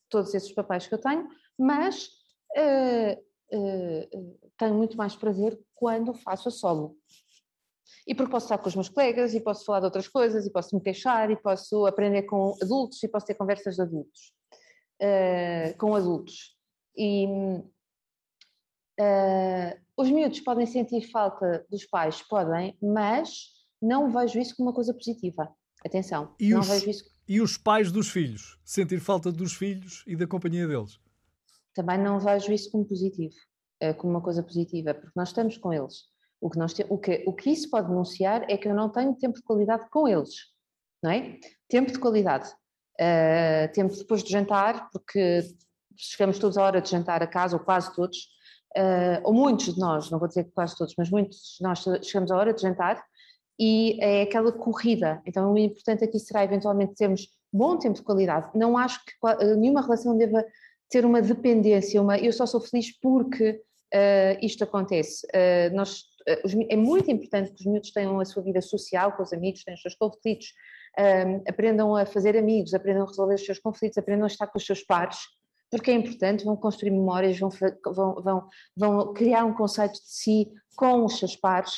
[0.10, 2.10] todos esses papéis que eu tenho, mas
[4.58, 6.96] tenho muito mais prazer quando faço a solo.
[8.08, 10.52] E porque posso estar com os meus colegas e posso falar de outras coisas e
[10.52, 14.34] posso me queixar e posso aprender com adultos e posso ter conversas de adultos
[15.02, 16.56] uh, com adultos.
[16.98, 17.28] E
[19.00, 24.76] uh, os miúdos podem sentir falta dos pais, podem, mas não vejo isso como uma
[24.76, 25.50] coisa positiva.
[25.86, 27.06] Atenção, e não os, vejo isso.
[27.28, 28.60] E os pais dos filhos?
[28.64, 31.00] Sentir falta dos filhos e da companhia deles?
[31.74, 33.36] Também não vejo isso como positivo,
[33.80, 36.06] eh, como uma coisa positiva, porque nós estamos com eles.
[36.42, 38.90] O que, nós te, o, que, o que isso pode denunciar é que eu não
[38.90, 40.36] tenho tempo de qualidade com eles,
[41.04, 41.40] não é?
[41.68, 42.52] Tempo de qualidade.
[43.00, 45.44] Uh, depois de jantar, porque
[45.98, 48.18] chegamos todos à hora de jantar a casa, ou quase todos,
[48.78, 52.32] uh, ou muitos de nós, não vou dizer quase todos, mas muitos de nós chegamos
[52.32, 53.04] à hora de jantar
[53.60, 55.22] e é aquela corrida.
[55.26, 58.50] Então, o importante aqui será eventualmente termos bom tempo de qualidade.
[58.54, 59.14] Não acho que
[59.56, 60.44] nenhuma relação deva
[60.90, 63.62] ter uma dependência, uma eu só sou feliz porque
[63.94, 65.26] uh, isto acontece.
[65.28, 69.24] Uh, nós, uh, é muito importante que os miúdos tenham a sua vida social com
[69.24, 70.54] os amigos, tenham os seus conflitos,
[71.48, 74.66] aprendam a fazer amigos, aprendam a resolver os seus conflitos, aprendam a estar com os
[74.66, 75.20] seus pares,
[75.70, 80.52] porque é importante, vão construir memórias, vão, vão, vão, vão criar um conceito de si
[80.76, 81.74] com os seus pares.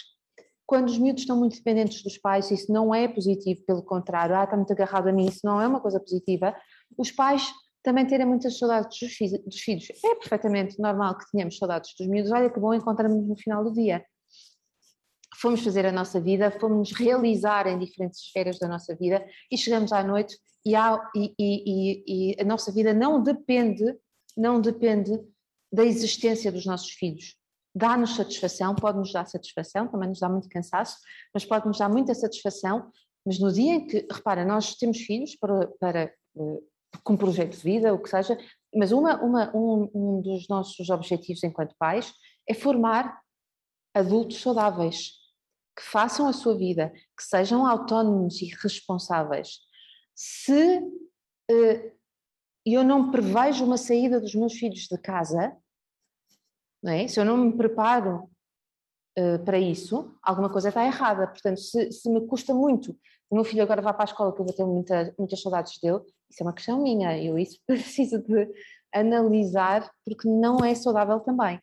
[0.65, 4.43] Quando os miúdos estão muito dependentes dos pais, isso não é positivo, pelo contrário, ah,
[4.43, 6.53] está muito agarrado a mim, isso não é uma coisa positiva.
[6.97, 7.49] Os pais
[7.82, 9.88] também terem muitas saudades dos filhos.
[10.03, 12.32] É perfeitamente normal que tenhamos saudades dos miúdos.
[12.34, 14.03] Olha que bom encontrarmos no final do dia.
[15.39, 19.91] Fomos fazer a nossa vida, fomos realizar em diferentes esferas da nossa vida e chegamos
[19.91, 23.84] à noite e, há, e, e, e a nossa vida não depende,
[24.36, 25.12] não depende
[25.71, 27.36] da existência dos nossos filhos.
[27.76, 30.97] Dá-nos satisfação, pode-nos dar satisfação, também nos dá muito cansaço,
[31.34, 32.91] mas pode-nos dar muita satisfação.
[33.26, 36.60] Mas no dia em que, repara, nós temos filhos para, para eh,
[37.04, 38.38] com um projeto de vida, o que seja,
[38.73, 42.12] mas uma, uma, um, um dos nossos objetivos enquanto pais
[42.50, 43.21] é formar
[43.93, 45.12] adultos saudáveis,
[45.78, 49.60] que façam a sua vida, que sejam autónomos e responsáveis.
[50.16, 51.92] Se uh,
[52.66, 55.56] eu não prevejo uma saída dos meus filhos de casa,
[56.82, 57.08] não é?
[57.08, 58.30] se eu não me preparo
[59.20, 61.28] uh, para isso, alguma coisa está errada.
[61.28, 62.98] Portanto, se, se me custa muito
[63.30, 65.80] o meu filho agora vai para a escola, que eu vou ter muita, muitas saudades
[65.80, 68.50] dele, isso é uma questão minha, eu isso preciso de
[68.94, 71.60] analisar, porque não é saudável também.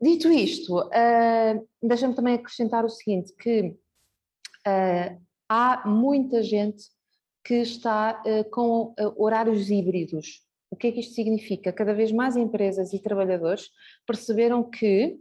[0.00, 3.74] Dito isto, uh, deixa-me também acrescentar o seguinte, que
[4.66, 6.84] uh, há muita gente
[7.42, 10.44] que está uh, com horários híbridos.
[10.70, 11.72] O que é que isto significa?
[11.72, 13.70] Cada vez mais empresas e trabalhadores
[14.06, 15.18] perceberam que,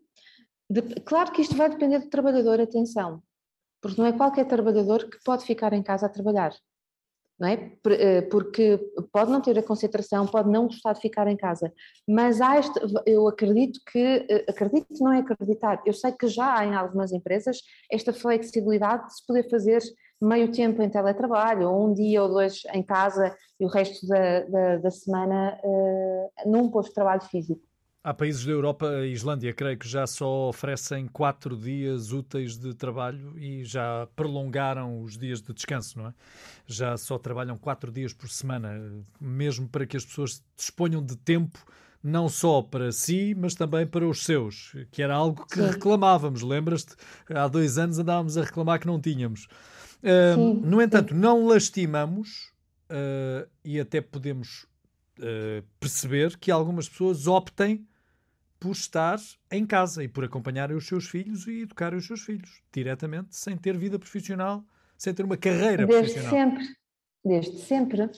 [0.69, 3.21] de, claro que isto vai depender do trabalhador, atenção,
[3.81, 6.53] porque não é qualquer trabalhador que pode ficar em casa a trabalhar.
[7.37, 7.71] Não é?
[7.87, 8.79] Eh, porque
[9.11, 11.73] pode não ter a concentração, pode não gostar de ficar em casa,
[12.07, 16.59] mas há este, eu acredito que, eh, acredito não é acreditar, eu sei que já
[16.59, 17.57] há em algumas empresas
[17.91, 19.81] esta flexibilidade de se poder fazer
[20.21, 24.41] meio tempo em teletrabalho, ou um dia ou dois em casa e o resto da,
[24.41, 27.64] da, da semana uh, num posto de trabalho físico.
[28.05, 32.71] Há países da Europa, a Islândia, creio que já só oferecem quatro dias úteis de
[32.75, 36.13] trabalho e já prolongaram os dias de descanso, não é?
[36.67, 38.79] Já só trabalham quatro dias por semana,
[39.19, 41.57] mesmo para que as pessoas disponham de tempo
[42.03, 45.71] não só para si, mas também para os seus, que era algo que Sim.
[45.71, 46.43] reclamávamos.
[46.43, 46.95] Lembras-te?
[47.27, 49.47] Há dois anos andávamos a reclamar que não tínhamos.
[50.03, 52.51] Uh, no entanto, não lastimamos
[52.87, 54.67] uh, e até podemos
[55.17, 57.83] uh, perceber que algumas pessoas optem
[58.65, 59.19] por estar
[59.51, 63.55] em casa e por acompanharem os seus filhos e educarem os seus filhos diretamente, sem
[63.55, 64.63] ter vida profissional,
[64.97, 66.31] sem ter uma carreira desde profissional.
[66.31, 66.75] Sempre,
[67.23, 68.09] desde sempre.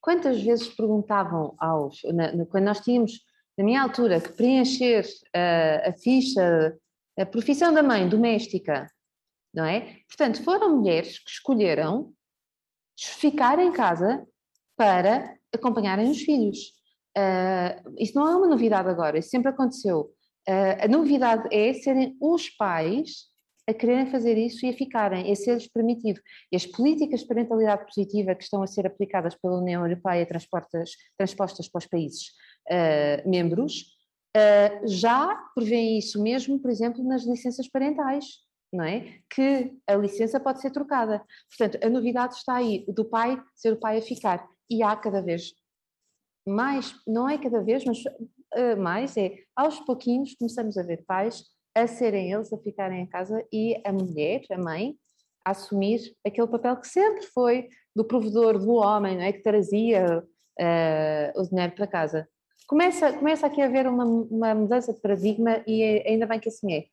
[0.00, 3.20] Quantas vezes perguntavam aos, na, na, quando nós tínhamos,
[3.56, 6.76] na minha altura, que preencher uh, a ficha,
[7.16, 8.90] a profissão da mãe doméstica,
[9.54, 10.00] não é?
[10.08, 12.12] Portanto, foram mulheres que escolheram
[12.98, 14.26] ficar em casa
[14.76, 16.72] para acompanharem os filhos.
[17.16, 20.12] Uh, isso não é uma novidade agora, isso sempre aconteceu.
[20.48, 23.32] Uh, a novidade é serem os pais
[23.66, 26.20] a quererem fazer isso e a ficarem, a ser-lhes permitido.
[26.52, 30.90] E as políticas de parentalidade positiva que estão a ser aplicadas pela União Europeia transpostas,
[31.16, 32.26] para os países
[32.70, 33.94] uh, membros
[34.84, 38.42] já prevêem isso mesmo, por exemplo, nas licenças parentais.
[38.72, 39.20] Não é?
[39.30, 41.22] Que a licença pode ser trocada.
[41.48, 44.44] Portanto, a novidade está aí, do pai ser o pai a ficar.
[44.68, 45.52] E há cada vez
[46.46, 51.44] mais, não é cada vez, mas uh, mais, é aos pouquinhos começamos a ver pais
[51.74, 54.94] a serem eles a ficarem em casa e a mulher, a mãe,
[55.44, 59.32] a assumir aquele papel que sempre foi do provedor, do homem, não é?
[59.32, 62.28] que trazia uh, o dinheiro para casa.
[62.66, 66.48] Começa, começa aqui a haver uma, uma mudança de paradigma e é, ainda bem que
[66.48, 66.84] assim é.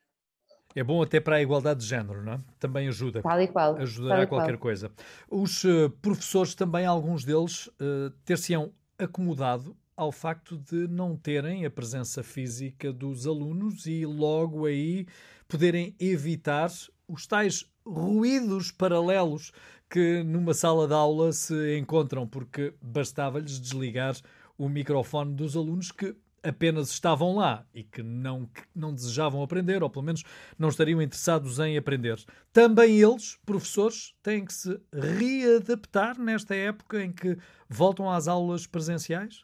[0.75, 2.39] É bom até para a igualdade de género, não é?
[2.59, 3.21] Também ajuda.
[3.21, 3.75] Tal e qual.
[3.75, 4.59] Ajudará qualquer qual.
[4.59, 4.91] coisa.
[5.29, 8.71] Os uh, professores também, alguns deles, uh, ter-se-ão
[9.03, 15.05] acomodado ao facto de não terem a presença física dos alunos e logo aí
[15.47, 16.71] poderem evitar
[17.07, 19.51] os tais ruídos paralelos
[19.89, 24.15] que numa sala de aula se encontram, porque bastava-lhes desligar
[24.57, 29.83] o microfone dos alunos que apenas estavam lá e que não, que não desejavam aprender,
[29.83, 30.23] ou pelo menos
[30.57, 32.23] não estariam interessados em aprender.
[32.51, 37.37] Também eles, professores, têm que se readaptar nesta época em que
[37.69, 39.43] voltam às aulas presenciais?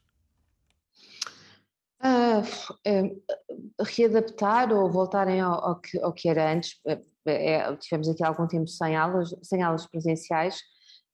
[1.99, 3.23] Uh,
[3.83, 6.79] readaptar ou voltarem ao, ao, que, ao que era antes,
[7.25, 10.61] é, tivemos aqui algum tempo sem aulas, sem aulas presenciais,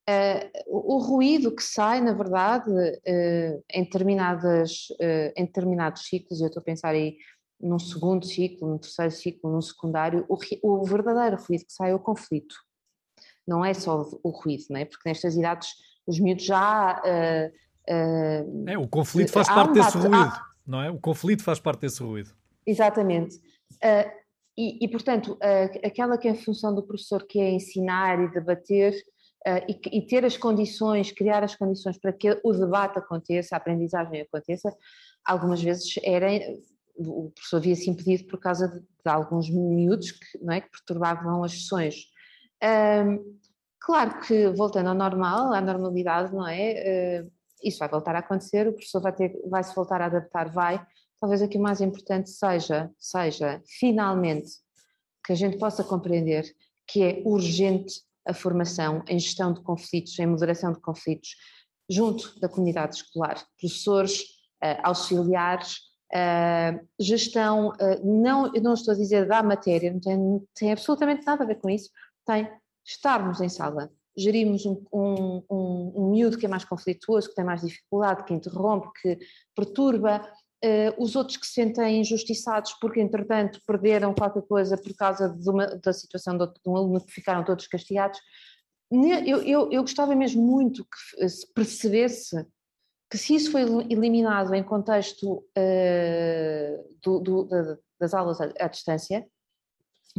[0.10, 6.42] Uh, o, o, ruído que sai, na verdade, uh, em, determinadas, uh, em determinados ciclos,
[6.42, 7.18] eu estou a pensar aí
[7.58, 11.96] num segundo ciclo, num terceiro ciclo, num secundário, o, o verdadeiro ruído que sai é
[11.96, 12.54] o conflito.
[13.48, 14.84] Não é só o, o ruído, não é?
[14.84, 15.70] porque nestas idades
[16.06, 17.02] os miúdos já.
[17.88, 20.46] é, o conflito faz parte um desse ruído, há...
[20.68, 20.92] não é?
[20.92, 22.36] O conflito faz parte desse ruído.
[22.68, 23.40] Exatamente.
[24.58, 25.38] E, e, portanto,
[25.84, 28.94] aquela que é a função do professor, que é ensinar e debater,
[29.68, 34.22] e, e, ter as condições, criar as condições para que o debate aconteça, a aprendizagem
[34.22, 34.74] aconteça,
[35.26, 36.28] algumas vezes era,
[36.96, 41.44] o professor havia-se impedido por causa de, de, alguns miúdos que, não é, que perturbavam
[41.44, 42.06] as sessões.
[42.64, 43.38] Um,
[43.80, 47.24] claro que voltando ao normal, à normalidade, não é?
[47.24, 47.32] Uh,
[47.64, 50.86] isso vai voltar a acontecer, o professor vai, ter, vai se voltar a adaptar, vai.
[51.20, 54.52] Talvez aqui o mais importante seja, seja finalmente
[55.26, 56.46] que a gente possa compreender
[56.86, 61.36] que é urgente a formação em gestão de conflitos, em moderação de conflitos,
[61.90, 64.22] junto da comunidade escolar, professores,
[64.64, 65.80] uh, auxiliares,
[66.14, 71.26] uh, gestão, uh, não, eu não estou a dizer da matéria, não tem, tem, absolutamente
[71.26, 71.90] nada a ver com isso,
[72.26, 72.50] tem
[72.86, 77.46] estarmos em sala, gerirmos um, um, um, um miúdo que é mais conflituoso, que tem
[77.46, 79.20] mais dificuldade, que interrompe, que
[79.56, 80.22] perturba,
[80.98, 85.92] os outros que se sentem injustiçados porque, entretanto, perderam qualquer coisa por causa uma, da
[85.92, 88.20] situação de, um aluno que ficaram todos castigados.
[88.92, 92.46] Eu, eu, eu gostava mesmo muito que se percebesse
[93.14, 98.68] que se isso foi eliminado em contexto uh, do, do, de, das aulas à, à,
[98.68, 99.24] distância,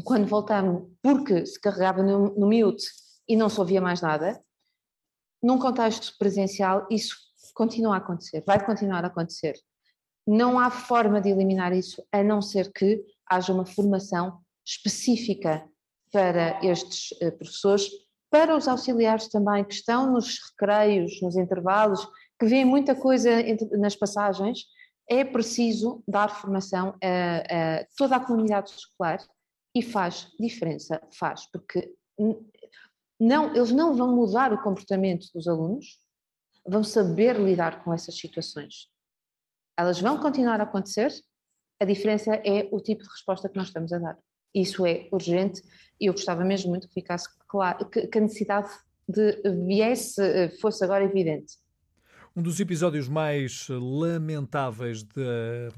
[0.05, 2.87] quando voltamos, porque se carregava no, no mute
[3.29, 4.41] e não se ouvia mais nada,
[5.43, 7.17] num contexto presencial isso
[7.53, 9.55] continua a acontecer, vai continuar a acontecer
[10.27, 15.69] não há forma de eliminar isso a não ser que haja uma formação específica
[16.11, 17.91] para estes eh, professores,
[18.31, 22.07] para os auxiliares também que estão nos recreios, nos intervalos,
[22.39, 23.31] que veem muita coisa
[23.79, 24.65] nas passagens,
[25.09, 29.21] é preciso dar formação a, a toda a comunidade escolar
[29.75, 31.93] e faz diferença, faz, porque
[33.21, 35.99] não, eles não vão mudar o comportamento dos alunos,
[36.67, 38.89] vão saber lidar com essas situações.
[39.77, 41.13] Elas vão continuar a acontecer,
[41.81, 44.19] a diferença é o tipo de resposta que nós estamos a dar.
[44.55, 45.63] Isso é urgente
[46.01, 48.71] e eu gostava mesmo muito que ficasse claro, que, que a necessidade
[49.09, 51.59] de viesse, fosse agora evidente.
[52.35, 55.71] Um dos episódios mais lamentáveis de,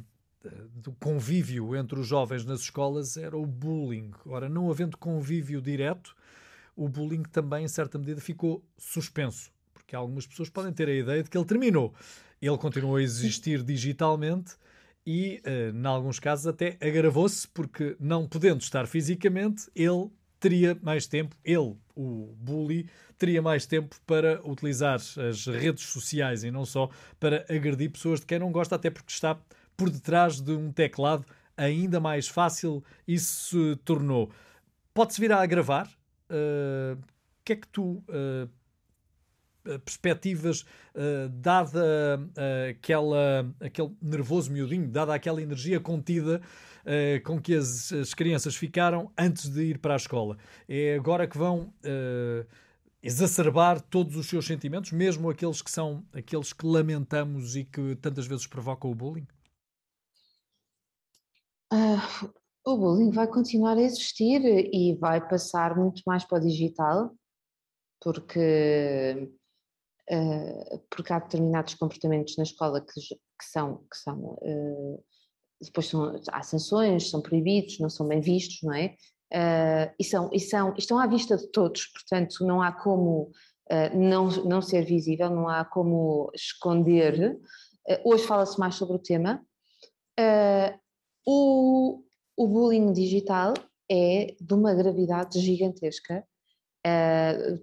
[0.74, 4.11] do convívio entre os jovens nas escolas era o bullying.
[4.24, 6.14] Ora, não havendo convívio direto,
[6.74, 9.50] o bullying também, em certa medida, ficou suspenso.
[9.74, 11.94] Porque algumas pessoas podem ter a ideia de que ele terminou
[12.40, 14.55] ele continuou a existir digitalmente
[15.07, 21.07] e, uh, em alguns casos, até agravou-se, porque não podendo estar fisicamente, ele teria mais
[21.07, 26.90] tempo, ele, o bully, teria mais tempo para utilizar as redes sociais e não só
[27.18, 29.38] para agredir pessoas de quem não gosta, até porque está
[29.77, 31.25] por detrás de um teclado
[31.57, 34.31] ainda mais fácil isso se tornou.
[34.92, 35.88] Pode-se vir a agravar?
[36.31, 38.49] Uh, o que é que tu uh, eh,
[39.85, 46.40] perspectivas, uh, dada uh, aquela, aquele nervoso miudinho, dada aquela energia contida
[46.85, 50.37] uh, com que as, as, crianças ficaram antes de ir para a escola.
[50.68, 51.72] É agora que vão
[53.02, 58.26] exacerbar todos os seus sentimentos, mesmo aqueles que são aqueles que lamentamos e que tantas
[58.26, 59.26] vezes provocam o bullying?
[61.72, 62.33] Uh,
[62.64, 67.14] o bullying vai continuar a existir e vai passar muito mais para o digital,
[68.00, 69.31] porque
[70.10, 75.04] uh, porque há determinados comportamentos na escola que, que são, que são uh,
[75.60, 78.94] depois são, há sanções, são proibidos, não são bem vistos, não é?
[79.32, 83.30] Uh, e, são, e são, estão à vista de todos, portanto não há como
[83.96, 87.36] não, não ser visível, não há como esconder.
[88.04, 89.44] hoje fala-se mais sobre o tema.
[91.26, 92.00] o,
[92.36, 93.54] o bullying digital
[93.90, 96.24] é de uma gravidade gigantesca.
[96.86, 97.59] Uh,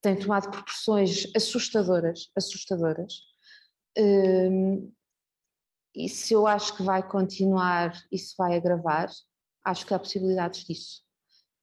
[0.00, 3.14] tem tomado proporções assustadoras, assustadoras.
[3.98, 4.92] Um,
[5.94, 9.10] e se eu acho que vai continuar se vai agravar,
[9.64, 11.02] acho que há possibilidades disso.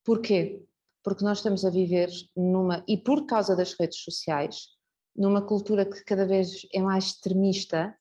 [0.03, 0.63] Porquê?
[1.03, 4.67] Porque nós estamos a viver numa, e por causa das redes sociais,
[5.15, 7.97] numa cultura que cada vez é mais extremista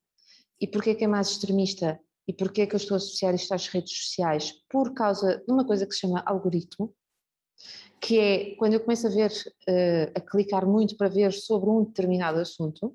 [0.60, 2.00] E porquê que é mais extremista?
[2.26, 4.52] E porquê que eu estou a associar isto às redes sociais?
[4.70, 6.94] Por causa de uma coisa que se chama algoritmo,
[8.04, 11.84] que é quando eu começo a ver, uh, a clicar muito para ver sobre um
[11.84, 12.94] determinado assunto,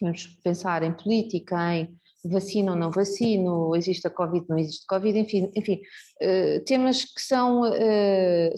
[0.00, 1.94] vamos pensar em política, em
[2.24, 5.82] vacina ou não vacino, existe a Covid, não existe Covid, enfim, enfim
[6.22, 8.54] uh, temas que são, uh,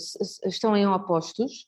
[0.47, 1.67] estão em opostos,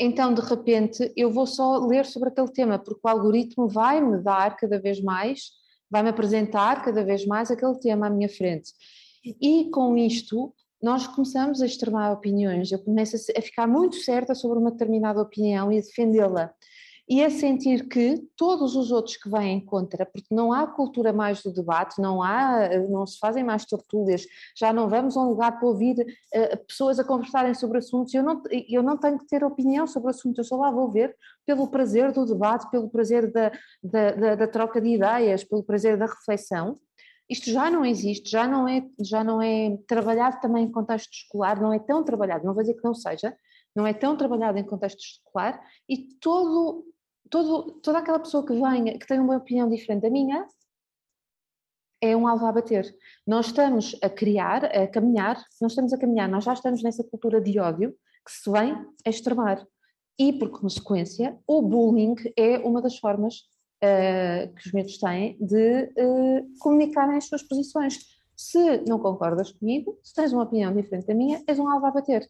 [0.00, 4.16] então de repente eu vou só ler sobre aquele tema, porque o algoritmo vai me
[4.22, 5.50] dar cada vez mais,
[5.90, 8.72] vai me apresentar cada vez mais aquele tema à minha frente.
[9.40, 10.54] E com isto
[10.84, 15.72] nós começamos a extremar opiniões, eu começo a ficar muito certa sobre uma determinada opinião
[15.72, 16.52] e a defendê-la.
[17.08, 21.42] E a sentir que todos os outros que vêm contra, porque não há cultura mais
[21.42, 24.26] do debate, não há, não se fazem mais tertúlias,
[24.56, 28.22] já não vamos a um lugar para ouvir uh, pessoas a conversarem sobre assuntos, eu
[28.22, 31.14] não, eu não tenho que ter opinião sobre o assunto, eu só lá vou ver
[31.46, 33.50] pelo prazer do debate, pelo prazer da,
[33.82, 36.78] da, da, da troca de ideias, pelo prazer da reflexão,
[37.28, 41.60] isto já não existe, já não é, já não é trabalhado também em contexto escolar,
[41.60, 43.36] não é tão trabalhado, não vou dizer que não seja,
[43.74, 46.84] não é tão trabalhado em contexto escolar e todo
[47.30, 50.46] todo, toda aquela pessoa que venha, que tem uma opinião diferente da minha,
[52.00, 52.94] é um alvo a bater.
[53.26, 57.40] Nós estamos a criar, a caminhar, nós estamos a caminhar, nós já estamos nessa cultura
[57.40, 57.92] de ódio
[58.24, 58.74] que se vem
[59.06, 59.66] a extremar.
[60.18, 63.42] E, por consequência, o bullying é uma das formas
[63.84, 67.98] uh, que os medos têm de uh, comunicarem as suas posições.
[68.36, 71.90] Se não concordas comigo, se tens uma opinião diferente da minha, és um alvo a
[71.90, 72.28] bater.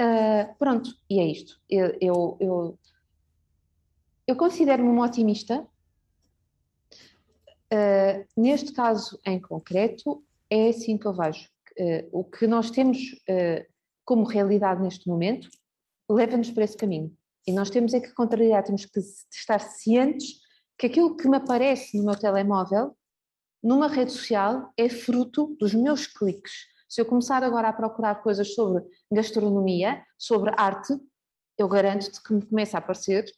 [0.00, 1.60] Uh, pronto, e é isto.
[1.70, 2.78] Eu, eu, eu
[4.26, 5.66] eu considero-me uma otimista.
[8.36, 11.48] Neste caso em concreto, é assim que eu vejo.
[12.12, 12.98] O que nós temos
[14.04, 15.48] como realidade neste momento
[16.10, 17.10] leva-nos para esse caminho.
[17.46, 19.00] E nós temos é que contrariar, temos que
[19.32, 20.40] estar cientes
[20.78, 22.96] que aquilo que me aparece no meu telemóvel,
[23.62, 26.52] numa rede social, é fruto dos meus cliques.
[26.88, 30.96] Se eu começar agora a procurar coisas sobre gastronomia, sobre arte,
[31.58, 33.28] eu garanto-te que me começa a aparecer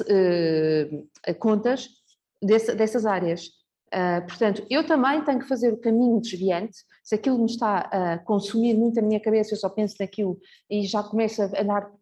[0.00, 1.88] uh, contas
[2.42, 3.48] desse, dessas áreas.
[3.92, 6.78] Uh, portanto, eu também tenho que fazer o caminho desviante.
[7.04, 10.40] Se aquilo me está a consumir muito a minha cabeça, eu só penso naquilo
[10.70, 11.92] e já começo a andar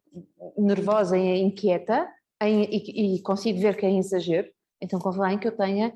[0.56, 2.08] nervosa e inquieta
[2.48, 4.48] em, e, e, consigo ver que é exagero,
[4.80, 5.92] então convém que eu tenha,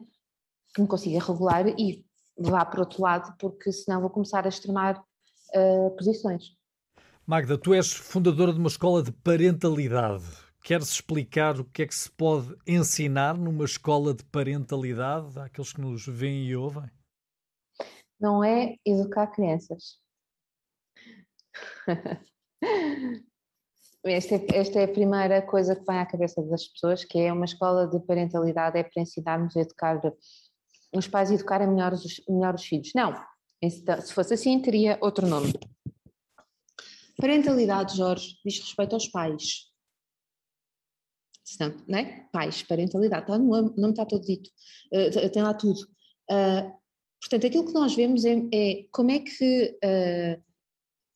[0.74, 2.04] que me consiga regular e
[2.38, 6.56] vá para o outro lado, porque senão vou começar a extremar uh, posições.
[7.26, 10.24] Magda, tu és fundadora de uma escola de parentalidade.
[10.62, 15.80] Queres explicar o que é que se pode ensinar numa escola de parentalidade àqueles que
[15.80, 16.90] nos veem e ouvem?
[18.20, 20.00] Não é educar crianças.
[24.06, 27.32] Esta é, esta é, a primeira coisa que vem à cabeça das pessoas, que é
[27.32, 30.00] uma escola de parentalidade, é para ensinarmos a educar,
[30.92, 32.92] os pais a educarem melhor os, filhos.
[32.94, 33.14] Não,
[34.00, 35.52] se fosse assim teria outro nome.
[37.18, 39.66] Parentalidade, Jorge, diz respeito aos pais
[41.46, 42.26] senão, não é?
[42.32, 44.50] Pais, parentalidade, está no nome está todo dito,
[44.92, 45.80] uh, tem lá tudo.
[46.30, 46.72] Uh,
[47.20, 50.42] portanto, aquilo que nós vemos é, é como é que uh,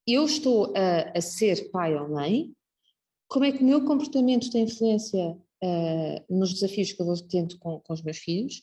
[0.07, 2.53] eu estou a, a, ser pai ou mãe,
[3.31, 5.39] como é que o meu comportamento tem influência
[6.28, 8.62] nos desafios que eu vou tendo com, com os meus filhos,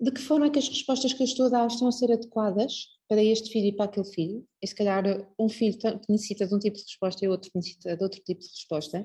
[0.00, 2.12] de que forma é que as respostas que eu estou a dar estão a ser
[2.12, 5.02] adequadas para este filho e para aquele filho, e se calhar
[5.38, 5.76] um filho
[6.08, 9.04] necessita de um tipo de resposta e outro necessita de outro tipo de resposta,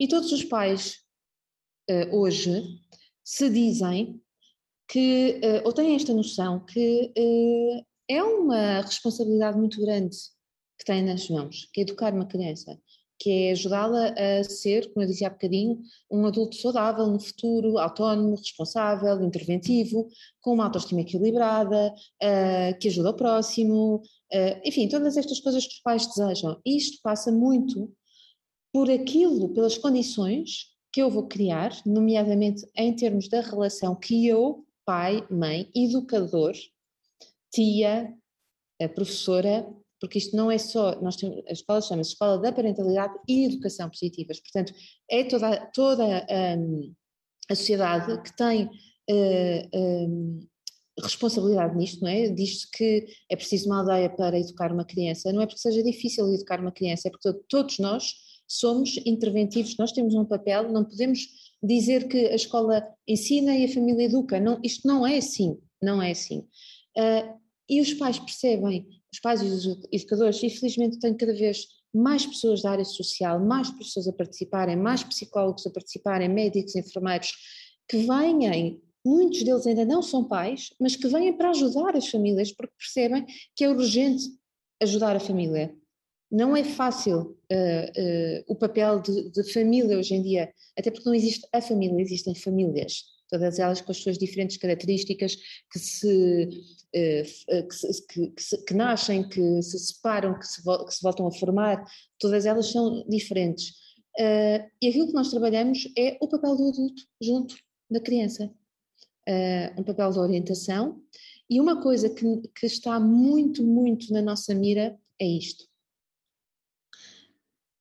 [0.00, 0.96] e todos os pais
[1.90, 2.80] uh, hoje
[3.22, 4.20] se dizem
[4.88, 10.16] que, uh, ou têm esta noção que uh, é uma responsabilidade muito grande
[10.78, 12.80] que têm nas mãos, que educar uma criança,
[13.18, 17.78] que é ajudá-la a ser, como eu dizia há bocadinho, um adulto saudável no futuro,
[17.78, 20.08] autónomo, responsável, interventivo,
[20.40, 25.74] com uma autoestima equilibrada, uh, que ajuda o próximo, uh, enfim, todas estas coisas que
[25.74, 26.60] os pais desejam.
[26.64, 27.90] Isto passa muito
[28.72, 34.64] por aquilo, pelas condições que eu vou criar, nomeadamente em termos da relação que eu,
[34.84, 36.54] pai, mãe, educador,
[37.50, 38.14] tia,
[38.94, 39.66] professora,
[40.00, 43.88] porque isto não é só, nós temos, a escola chama-se Escola da Parentalidade e Educação
[43.88, 44.72] Positivas, portanto,
[45.10, 46.26] é toda, toda
[46.58, 46.92] um,
[47.50, 50.46] a sociedade que tem uh, um,
[51.02, 52.28] responsabilidade nisto, não é?
[52.28, 56.32] Diz-se que é preciso uma aldeia para educar uma criança, não é porque seja difícil
[56.32, 58.14] educar uma criança, é porque todos nós
[58.48, 61.20] somos interventivos, nós temos um papel, não podemos
[61.62, 66.00] dizer que a escola ensina e a família educa, não, isto não é assim, não
[66.02, 66.40] é assim.
[66.96, 67.38] Uh,
[67.68, 68.86] e os pais percebem,
[69.16, 73.70] os pais e os educadores, infelizmente tem cada vez mais pessoas da área social, mais
[73.70, 77.32] pessoas a participarem, mais psicólogos a participarem, médicos, enfermeiros,
[77.88, 82.52] que venham muitos deles ainda não são pais, mas que vêm para ajudar as famílias
[82.52, 84.24] porque percebem que é urgente
[84.82, 85.72] ajudar a família.
[86.30, 91.06] Não é fácil uh, uh, o papel de, de, família hoje em dia, até porque
[91.06, 95.36] não existe a família, existem famílias, todas elas com as suas diferentes características
[95.70, 96.48] que se,
[96.94, 101.32] uh, que, que, que, que, nascem, que se separam, que se, que se voltam a
[101.32, 101.84] formar,
[102.18, 103.74] todas elas são diferentes.
[104.18, 107.56] e aquilo que nós trabalhamos é o papel do adulto junto
[107.90, 108.50] da criança
[109.76, 111.02] um papel de orientação.
[111.48, 115.64] E uma coisa que, que está muito, muito na nossa mira é isto.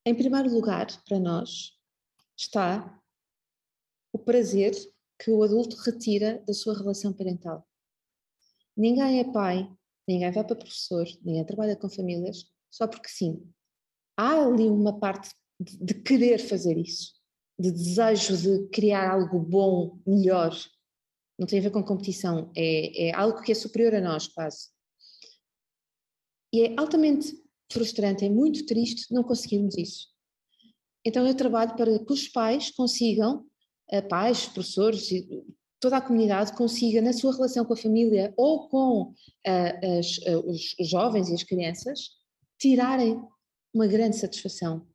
[0.05, 1.73] Em primeiro lugar, para nós,
[2.37, 3.01] está
[4.13, 4.73] o prazer
[5.20, 7.68] que o adulto retira da sua relação parental.
[8.76, 9.70] Ninguém é pai,
[10.07, 13.41] ninguém vai para professor, ninguém trabalha com famílias só porque sim.
[14.18, 17.13] Há ali uma parte de, querer fazer isso,
[17.57, 20.53] de desejo de criar algo bom, melhor,
[21.39, 24.70] não tem a ver com competição, é, é algo que é superior a nós, quase.
[26.53, 27.34] E é altamente
[27.72, 30.07] frustrante, é muito triste não conseguirmos isso.
[31.05, 33.45] Então eu trabalho para que os pais consigam,
[34.09, 35.09] pais, professores,
[35.79, 40.49] toda a comunidade consiga, na sua relação com a família ou com uh, as, uh,
[40.49, 42.09] os jovens e as crianças,
[42.59, 43.21] tirarem
[43.73, 44.88] uma grande satisfação.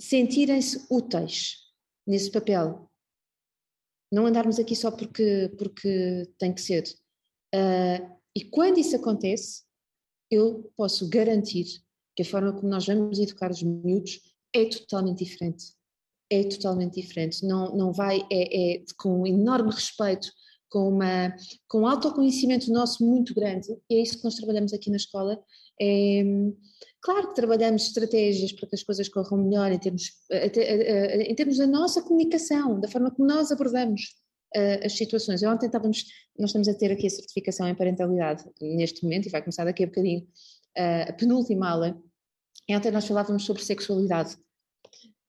[0.00, 1.58] Sentirem-se úteis
[2.06, 2.90] nesse papel.
[4.10, 6.84] Não andarmos aqui só porque, porque tem que ser.
[7.54, 9.62] Uh, e quando isso acontece,
[10.30, 11.82] eu posso garantir
[12.16, 14.20] que a forma como nós vamos educar os miúdos
[14.54, 15.74] é totalmente diferente.
[16.34, 17.46] É totalmente diferente.
[17.46, 20.28] Não, não vai, é, é com um enorme respeito,
[20.68, 21.32] com, uma,
[21.68, 25.38] com um autoconhecimento nosso muito grande, e é isso que nós trabalhamos aqui na escola.
[25.80, 26.24] É,
[27.00, 31.66] claro que trabalhamos estratégias para que as coisas corram melhor em termos, em termos da
[31.66, 34.02] nossa comunicação, da forma como nós abordamos
[34.84, 35.42] as situações.
[35.42, 36.04] Eu ontem estávamos,
[36.38, 39.84] nós estamos a ter aqui a certificação em parentalidade neste momento, e vai começar daqui
[39.84, 40.26] a bocadinho,
[41.08, 41.96] a penúltima aula,
[42.68, 44.36] e ontem nós falávamos sobre sexualidade.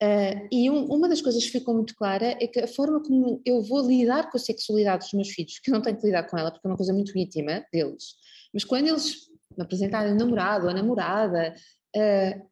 [0.03, 3.41] Uh, e um, uma das coisas que ficou muito clara é que a forma como
[3.45, 6.23] eu vou lidar com a sexualidade dos meus filhos, que eu não tenho que lidar
[6.23, 8.15] com ela porque é uma coisa muito íntima deles,
[8.53, 11.55] mas quando eles me apresentarem um namorado ou namorada,
[11.95, 12.49] uh,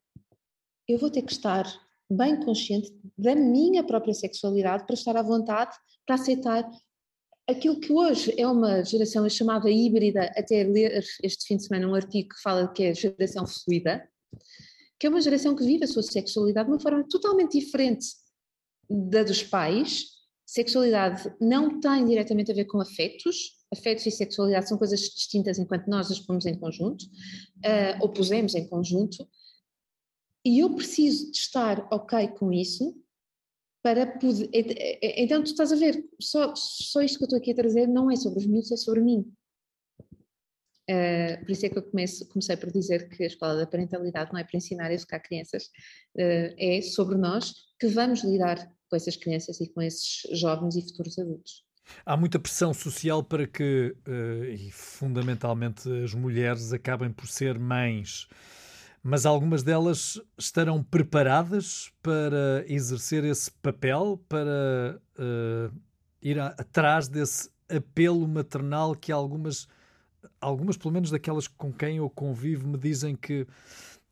[0.88, 1.66] eu vou ter que estar
[2.10, 5.76] bem consciente da minha própria sexualidade para estar à vontade
[6.06, 6.70] para aceitar
[7.50, 11.96] aquilo que hoje é uma geração chamada híbrida, até ler este fim de semana um
[11.96, 14.08] artigo que fala que é geração fluida,
[15.04, 18.08] que é uma geração que vive a sua sexualidade de uma forma totalmente diferente
[18.90, 20.06] da dos pais.
[20.46, 25.88] Sexualidade não tem diretamente a ver com afetos, afetos e sexualidade são coisas distintas enquanto
[25.88, 29.28] nós as pomos em conjunto, uh, ou pusemos em conjunto,
[30.46, 32.96] e eu preciso de estar ok com isso
[33.84, 34.50] para poder.
[35.18, 38.10] Então, tu estás a ver, só, só isto que eu estou aqui a trazer não
[38.10, 39.30] é sobre os miúdos, é sobre mim.
[40.90, 44.40] Uh, por isso é que eu comecei por dizer que a escola da parentalidade não
[44.40, 45.66] é para ensinar a educar crianças,
[46.18, 48.58] uh, é sobre nós que vamos lidar
[48.90, 51.64] com essas crianças e com esses jovens e futuros adultos.
[52.06, 58.28] Há muita pressão social para que, uh, e fundamentalmente as mulheres, acabem por ser mães,
[59.02, 65.02] mas algumas delas estarão preparadas para exercer esse papel, para
[66.22, 69.68] ir a, atrás desse apelo maternal que algumas,
[70.44, 73.48] algumas, pelo menos daquelas com quem eu convivo, me dizem que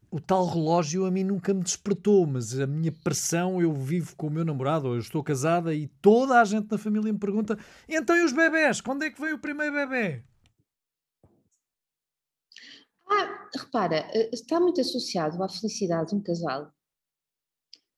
[0.10, 4.28] o tal relógio a mim nunca me despertou, mas a minha pressão, eu vivo com
[4.28, 7.58] o meu namorado, ou eu estou casada e toda a gente na família me pergunta:
[7.88, 8.82] então e os bebés?
[8.82, 10.24] Quando é que veio o primeiro bebê?
[13.10, 16.72] Ah, repara, eh, está muito associado à felicidade de um casal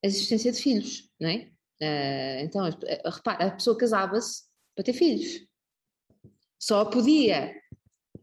[0.04, 1.50] a existência de filhos, não é?
[1.80, 5.46] Uh, então, eh, repara, a pessoa casava-se para ter filhos.
[6.60, 7.54] Só podia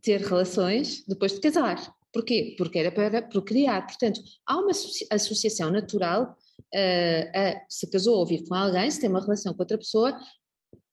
[0.01, 1.95] ter relações depois de casar.
[2.13, 2.55] Porquê?
[2.57, 3.85] Porque era para procriar.
[3.85, 4.71] Portanto, há uma
[5.11, 6.35] associação natural
[6.73, 10.17] uh, a, se casou ou vive com alguém, se tem uma relação com outra pessoa,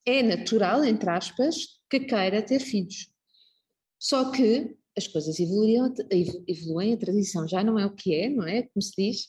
[0.07, 3.11] é natural, entre aspas, que queira ter filhos.
[3.99, 5.93] Só que as coisas evoluem,
[6.47, 8.63] evoluem, a tradição já não é o que é, não é?
[8.63, 9.25] Como se diz.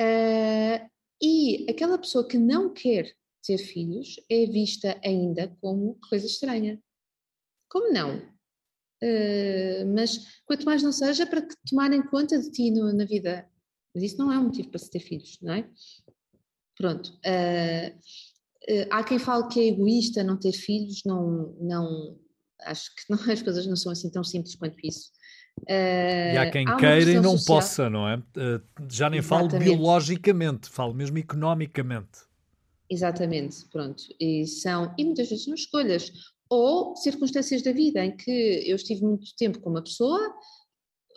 [0.00, 0.88] Uh,
[1.20, 3.12] e aquela pessoa que não quer
[3.42, 6.80] ter filhos é vista ainda como coisa estranha.
[7.68, 8.37] Como não?
[9.02, 13.46] Uh, mas quanto mais não seja para que tomarem conta de ti no, na vida.
[13.94, 15.68] Mas isso não é um motivo para se ter filhos, não é?
[16.76, 17.08] Pronto.
[17.24, 22.18] Uh, uh, há quem fale que é egoísta não ter filhos, não, não
[22.62, 25.12] acho que não, as coisas não são assim tão simples quanto isso.
[25.68, 27.56] e há quem há queira e não social.
[27.58, 28.22] possa, não é?
[28.90, 29.22] já nem Exatamente.
[29.22, 32.28] falo biologicamente, falo mesmo economicamente.
[32.90, 34.02] Exatamente, pronto.
[34.18, 36.10] E são, e muitas vezes são escolhas
[36.50, 40.34] ou circunstâncias da vida em que eu estive muito tempo com uma pessoa,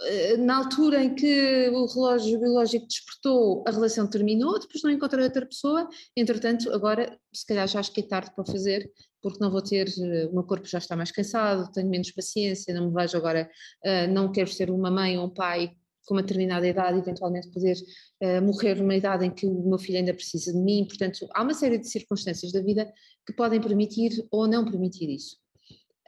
[0.03, 5.23] eh, na altura em que o relógio biológico despertou, a relação terminou, depois não encontrei
[5.23, 9.51] outra pessoa, entretanto, agora se calhar já acho que é tarde para fazer, porque não
[9.51, 12.93] vou ter, eh, o meu corpo já está mais cansado, tenho menos paciência, não me
[12.93, 13.49] vejo agora,
[13.83, 15.75] eh, não quero ser uma mãe ou um pai
[16.05, 17.77] com uma determinada idade, eventualmente poder
[18.21, 20.85] uh, morrer numa idade em que o meu filho ainda precisa de mim.
[20.85, 22.91] Portanto, há uma série de circunstâncias da vida
[23.25, 25.37] que podem permitir ou não permitir isso.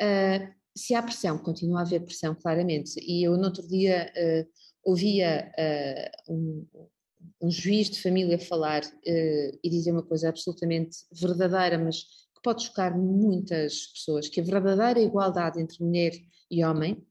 [0.02, 3.00] Uh, se há pressão, continua a haver pressão, claramente.
[3.00, 4.50] E eu, no outro dia, uh,
[4.84, 5.52] ouvia
[6.28, 6.66] um,
[7.42, 12.98] um, juiz de família falar e dizer uma coisa absolutamente verdadeira, mas que pode chocar
[12.98, 16.12] muitas pessoas: que a verdadeira igualdade entre mulher
[16.52, 17.02] e homem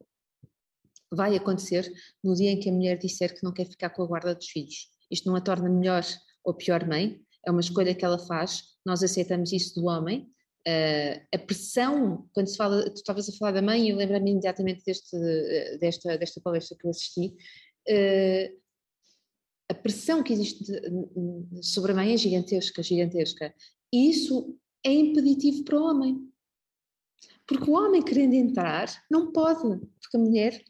[1.14, 1.90] vai acontecer
[2.22, 4.48] no dia em que a mulher disser que não quer ficar com a guarda dos
[4.48, 4.88] filhos.
[5.10, 6.04] Isto não a torna melhor
[6.44, 10.30] ou pior mãe, é uma escolha que ela faz, nós aceitamos isso do homem.
[10.66, 14.82] Uh, a pressão, quando se fala, tu estavas a falar da mãe, eu lembro-me imediatamente
[14.84, 15.16] deste,
[15.80, 17.34] desta, desta palestra que eu assisti,
[17.88, 18.62] uh,
[19.68, 20.64] a pressão que existe
[21.62, 23.54] sobre a mãe é gigantesca, gigantesca.
[23.92, 26.28] E isso é impeditivo para o homem.
[27.46, 29.62] Porque o homem querendo entrar, não pode,
[30.00, 30.62] porque a mulher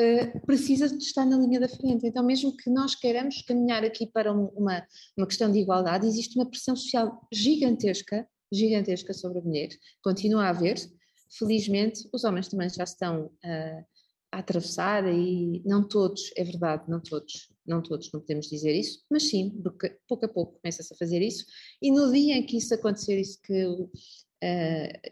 [0.00, 2.06] uh, precisa de estar na linha da frente.
[2.06, 4.86] Então, mesmo que nós queiramos caminhar aqui para um, uma,
[5.16, 9.70] uma questão de igualdade, existe uma pressão social gigantesca, gigantesca sobre a mulher.
[10.02, 10.76] Continua a haver.
[11.38, 13.84] Felizmente, os homens também já estão uh,
[14.32, 19.04] a atravessar e não todos, é verdade, não todos, não todos, não podemos dizer isso,
[19.10, 21.44] mas sim, porque pouco a pouco começa-se a fazer isso.
[21.82, 23.88] E no dia em que isso acontecer, isso que uh,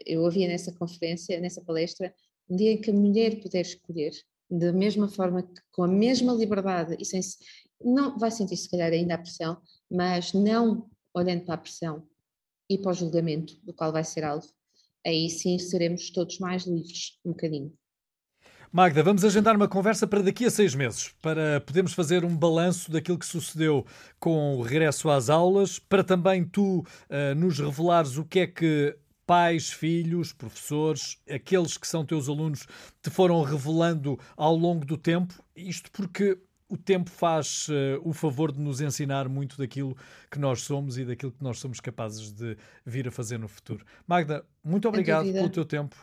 [0.05, 2.13] eu nessa conferência, nessa palestra,
[2.49, 4.13] um dia em que a mulher puder escolher,
[4.49, 7.21] da mesma forma, com a mesma liberdade e sem
[7.83, 9.57] não vai sentir se calhar ainda a pressão,
[9.91, 12.07] mas não olhando para a pressão
[12.69, 14.47] e para o julgamento do qual vai ser alvo,
[15.05, 17.73] aí sim seremos todos mais livres um bocadinho.
[18.71, 22.91] Magda, vamos agendar uma conversa para daqui a seis meses, para podermos fazer um balanço
[22.91, 23.85] daquilo que sucedeu
[24.19, 28.97] com o regresso às aulas, para também tu uh, nos revelares o que é que
[29.25, 32.67] pais, filhos, professores, aqueles que são teus alunos,
[33.01, 35.33] te foram revelando ao longo do tempo?
[35.55, 39.95] Isto porque o tempo faz uh, o favor de nos ensinar muito daquilo
[40.31, 43.85] que nós somos e daquilo que nós somos capazes de vir a fazer no futuro.
[44.07, 45.95] Magda, muito obrigado pelo teu tempo.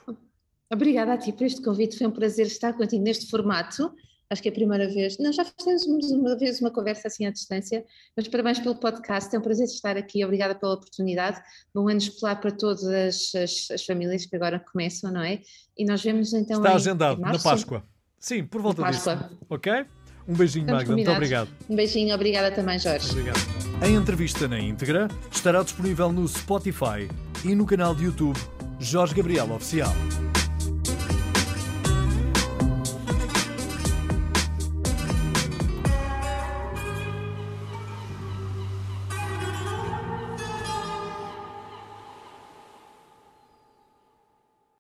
[0.71, 3.95] Obrigada a ti por este convite, foi um prazer estar contigo neste formato
[4.33, 5.19] acho que é a primeira vez.
[5.19, 7.85] Não, já fizemos uma vez uma conversa assim à distância,
[8.17, 11.41] mas parabéns pelo podcast, é um prazer estar aqui, obrigada pela oportunidade.
[11.75, 15.41] Bom ano escolar para todas as, as, as, famílias que agora começam, não é?
[15.77, 16.59] E nós vemos então.
[16.59, 17.85] Está em, agendado, em na Páscoa.
[18.19, 19.11] Sim, por volta disso.
[19.49, 19.85] Ok?
[20.27, 20.95] Um beijinho, Estamos Magda.
[20.95, 21.49] Muito obrigado.
[21.69, 23.11] Um beijinho, obrigada também, Jorge.
[23.11, 23.41] Obrigado.
[23.81, 27.09] A entrevista na íntegra estará disponível no Spotify
[27.45, 28.39] e no canal de YouTube
[28.79, 29.93] Jorge Gabriel Oficial.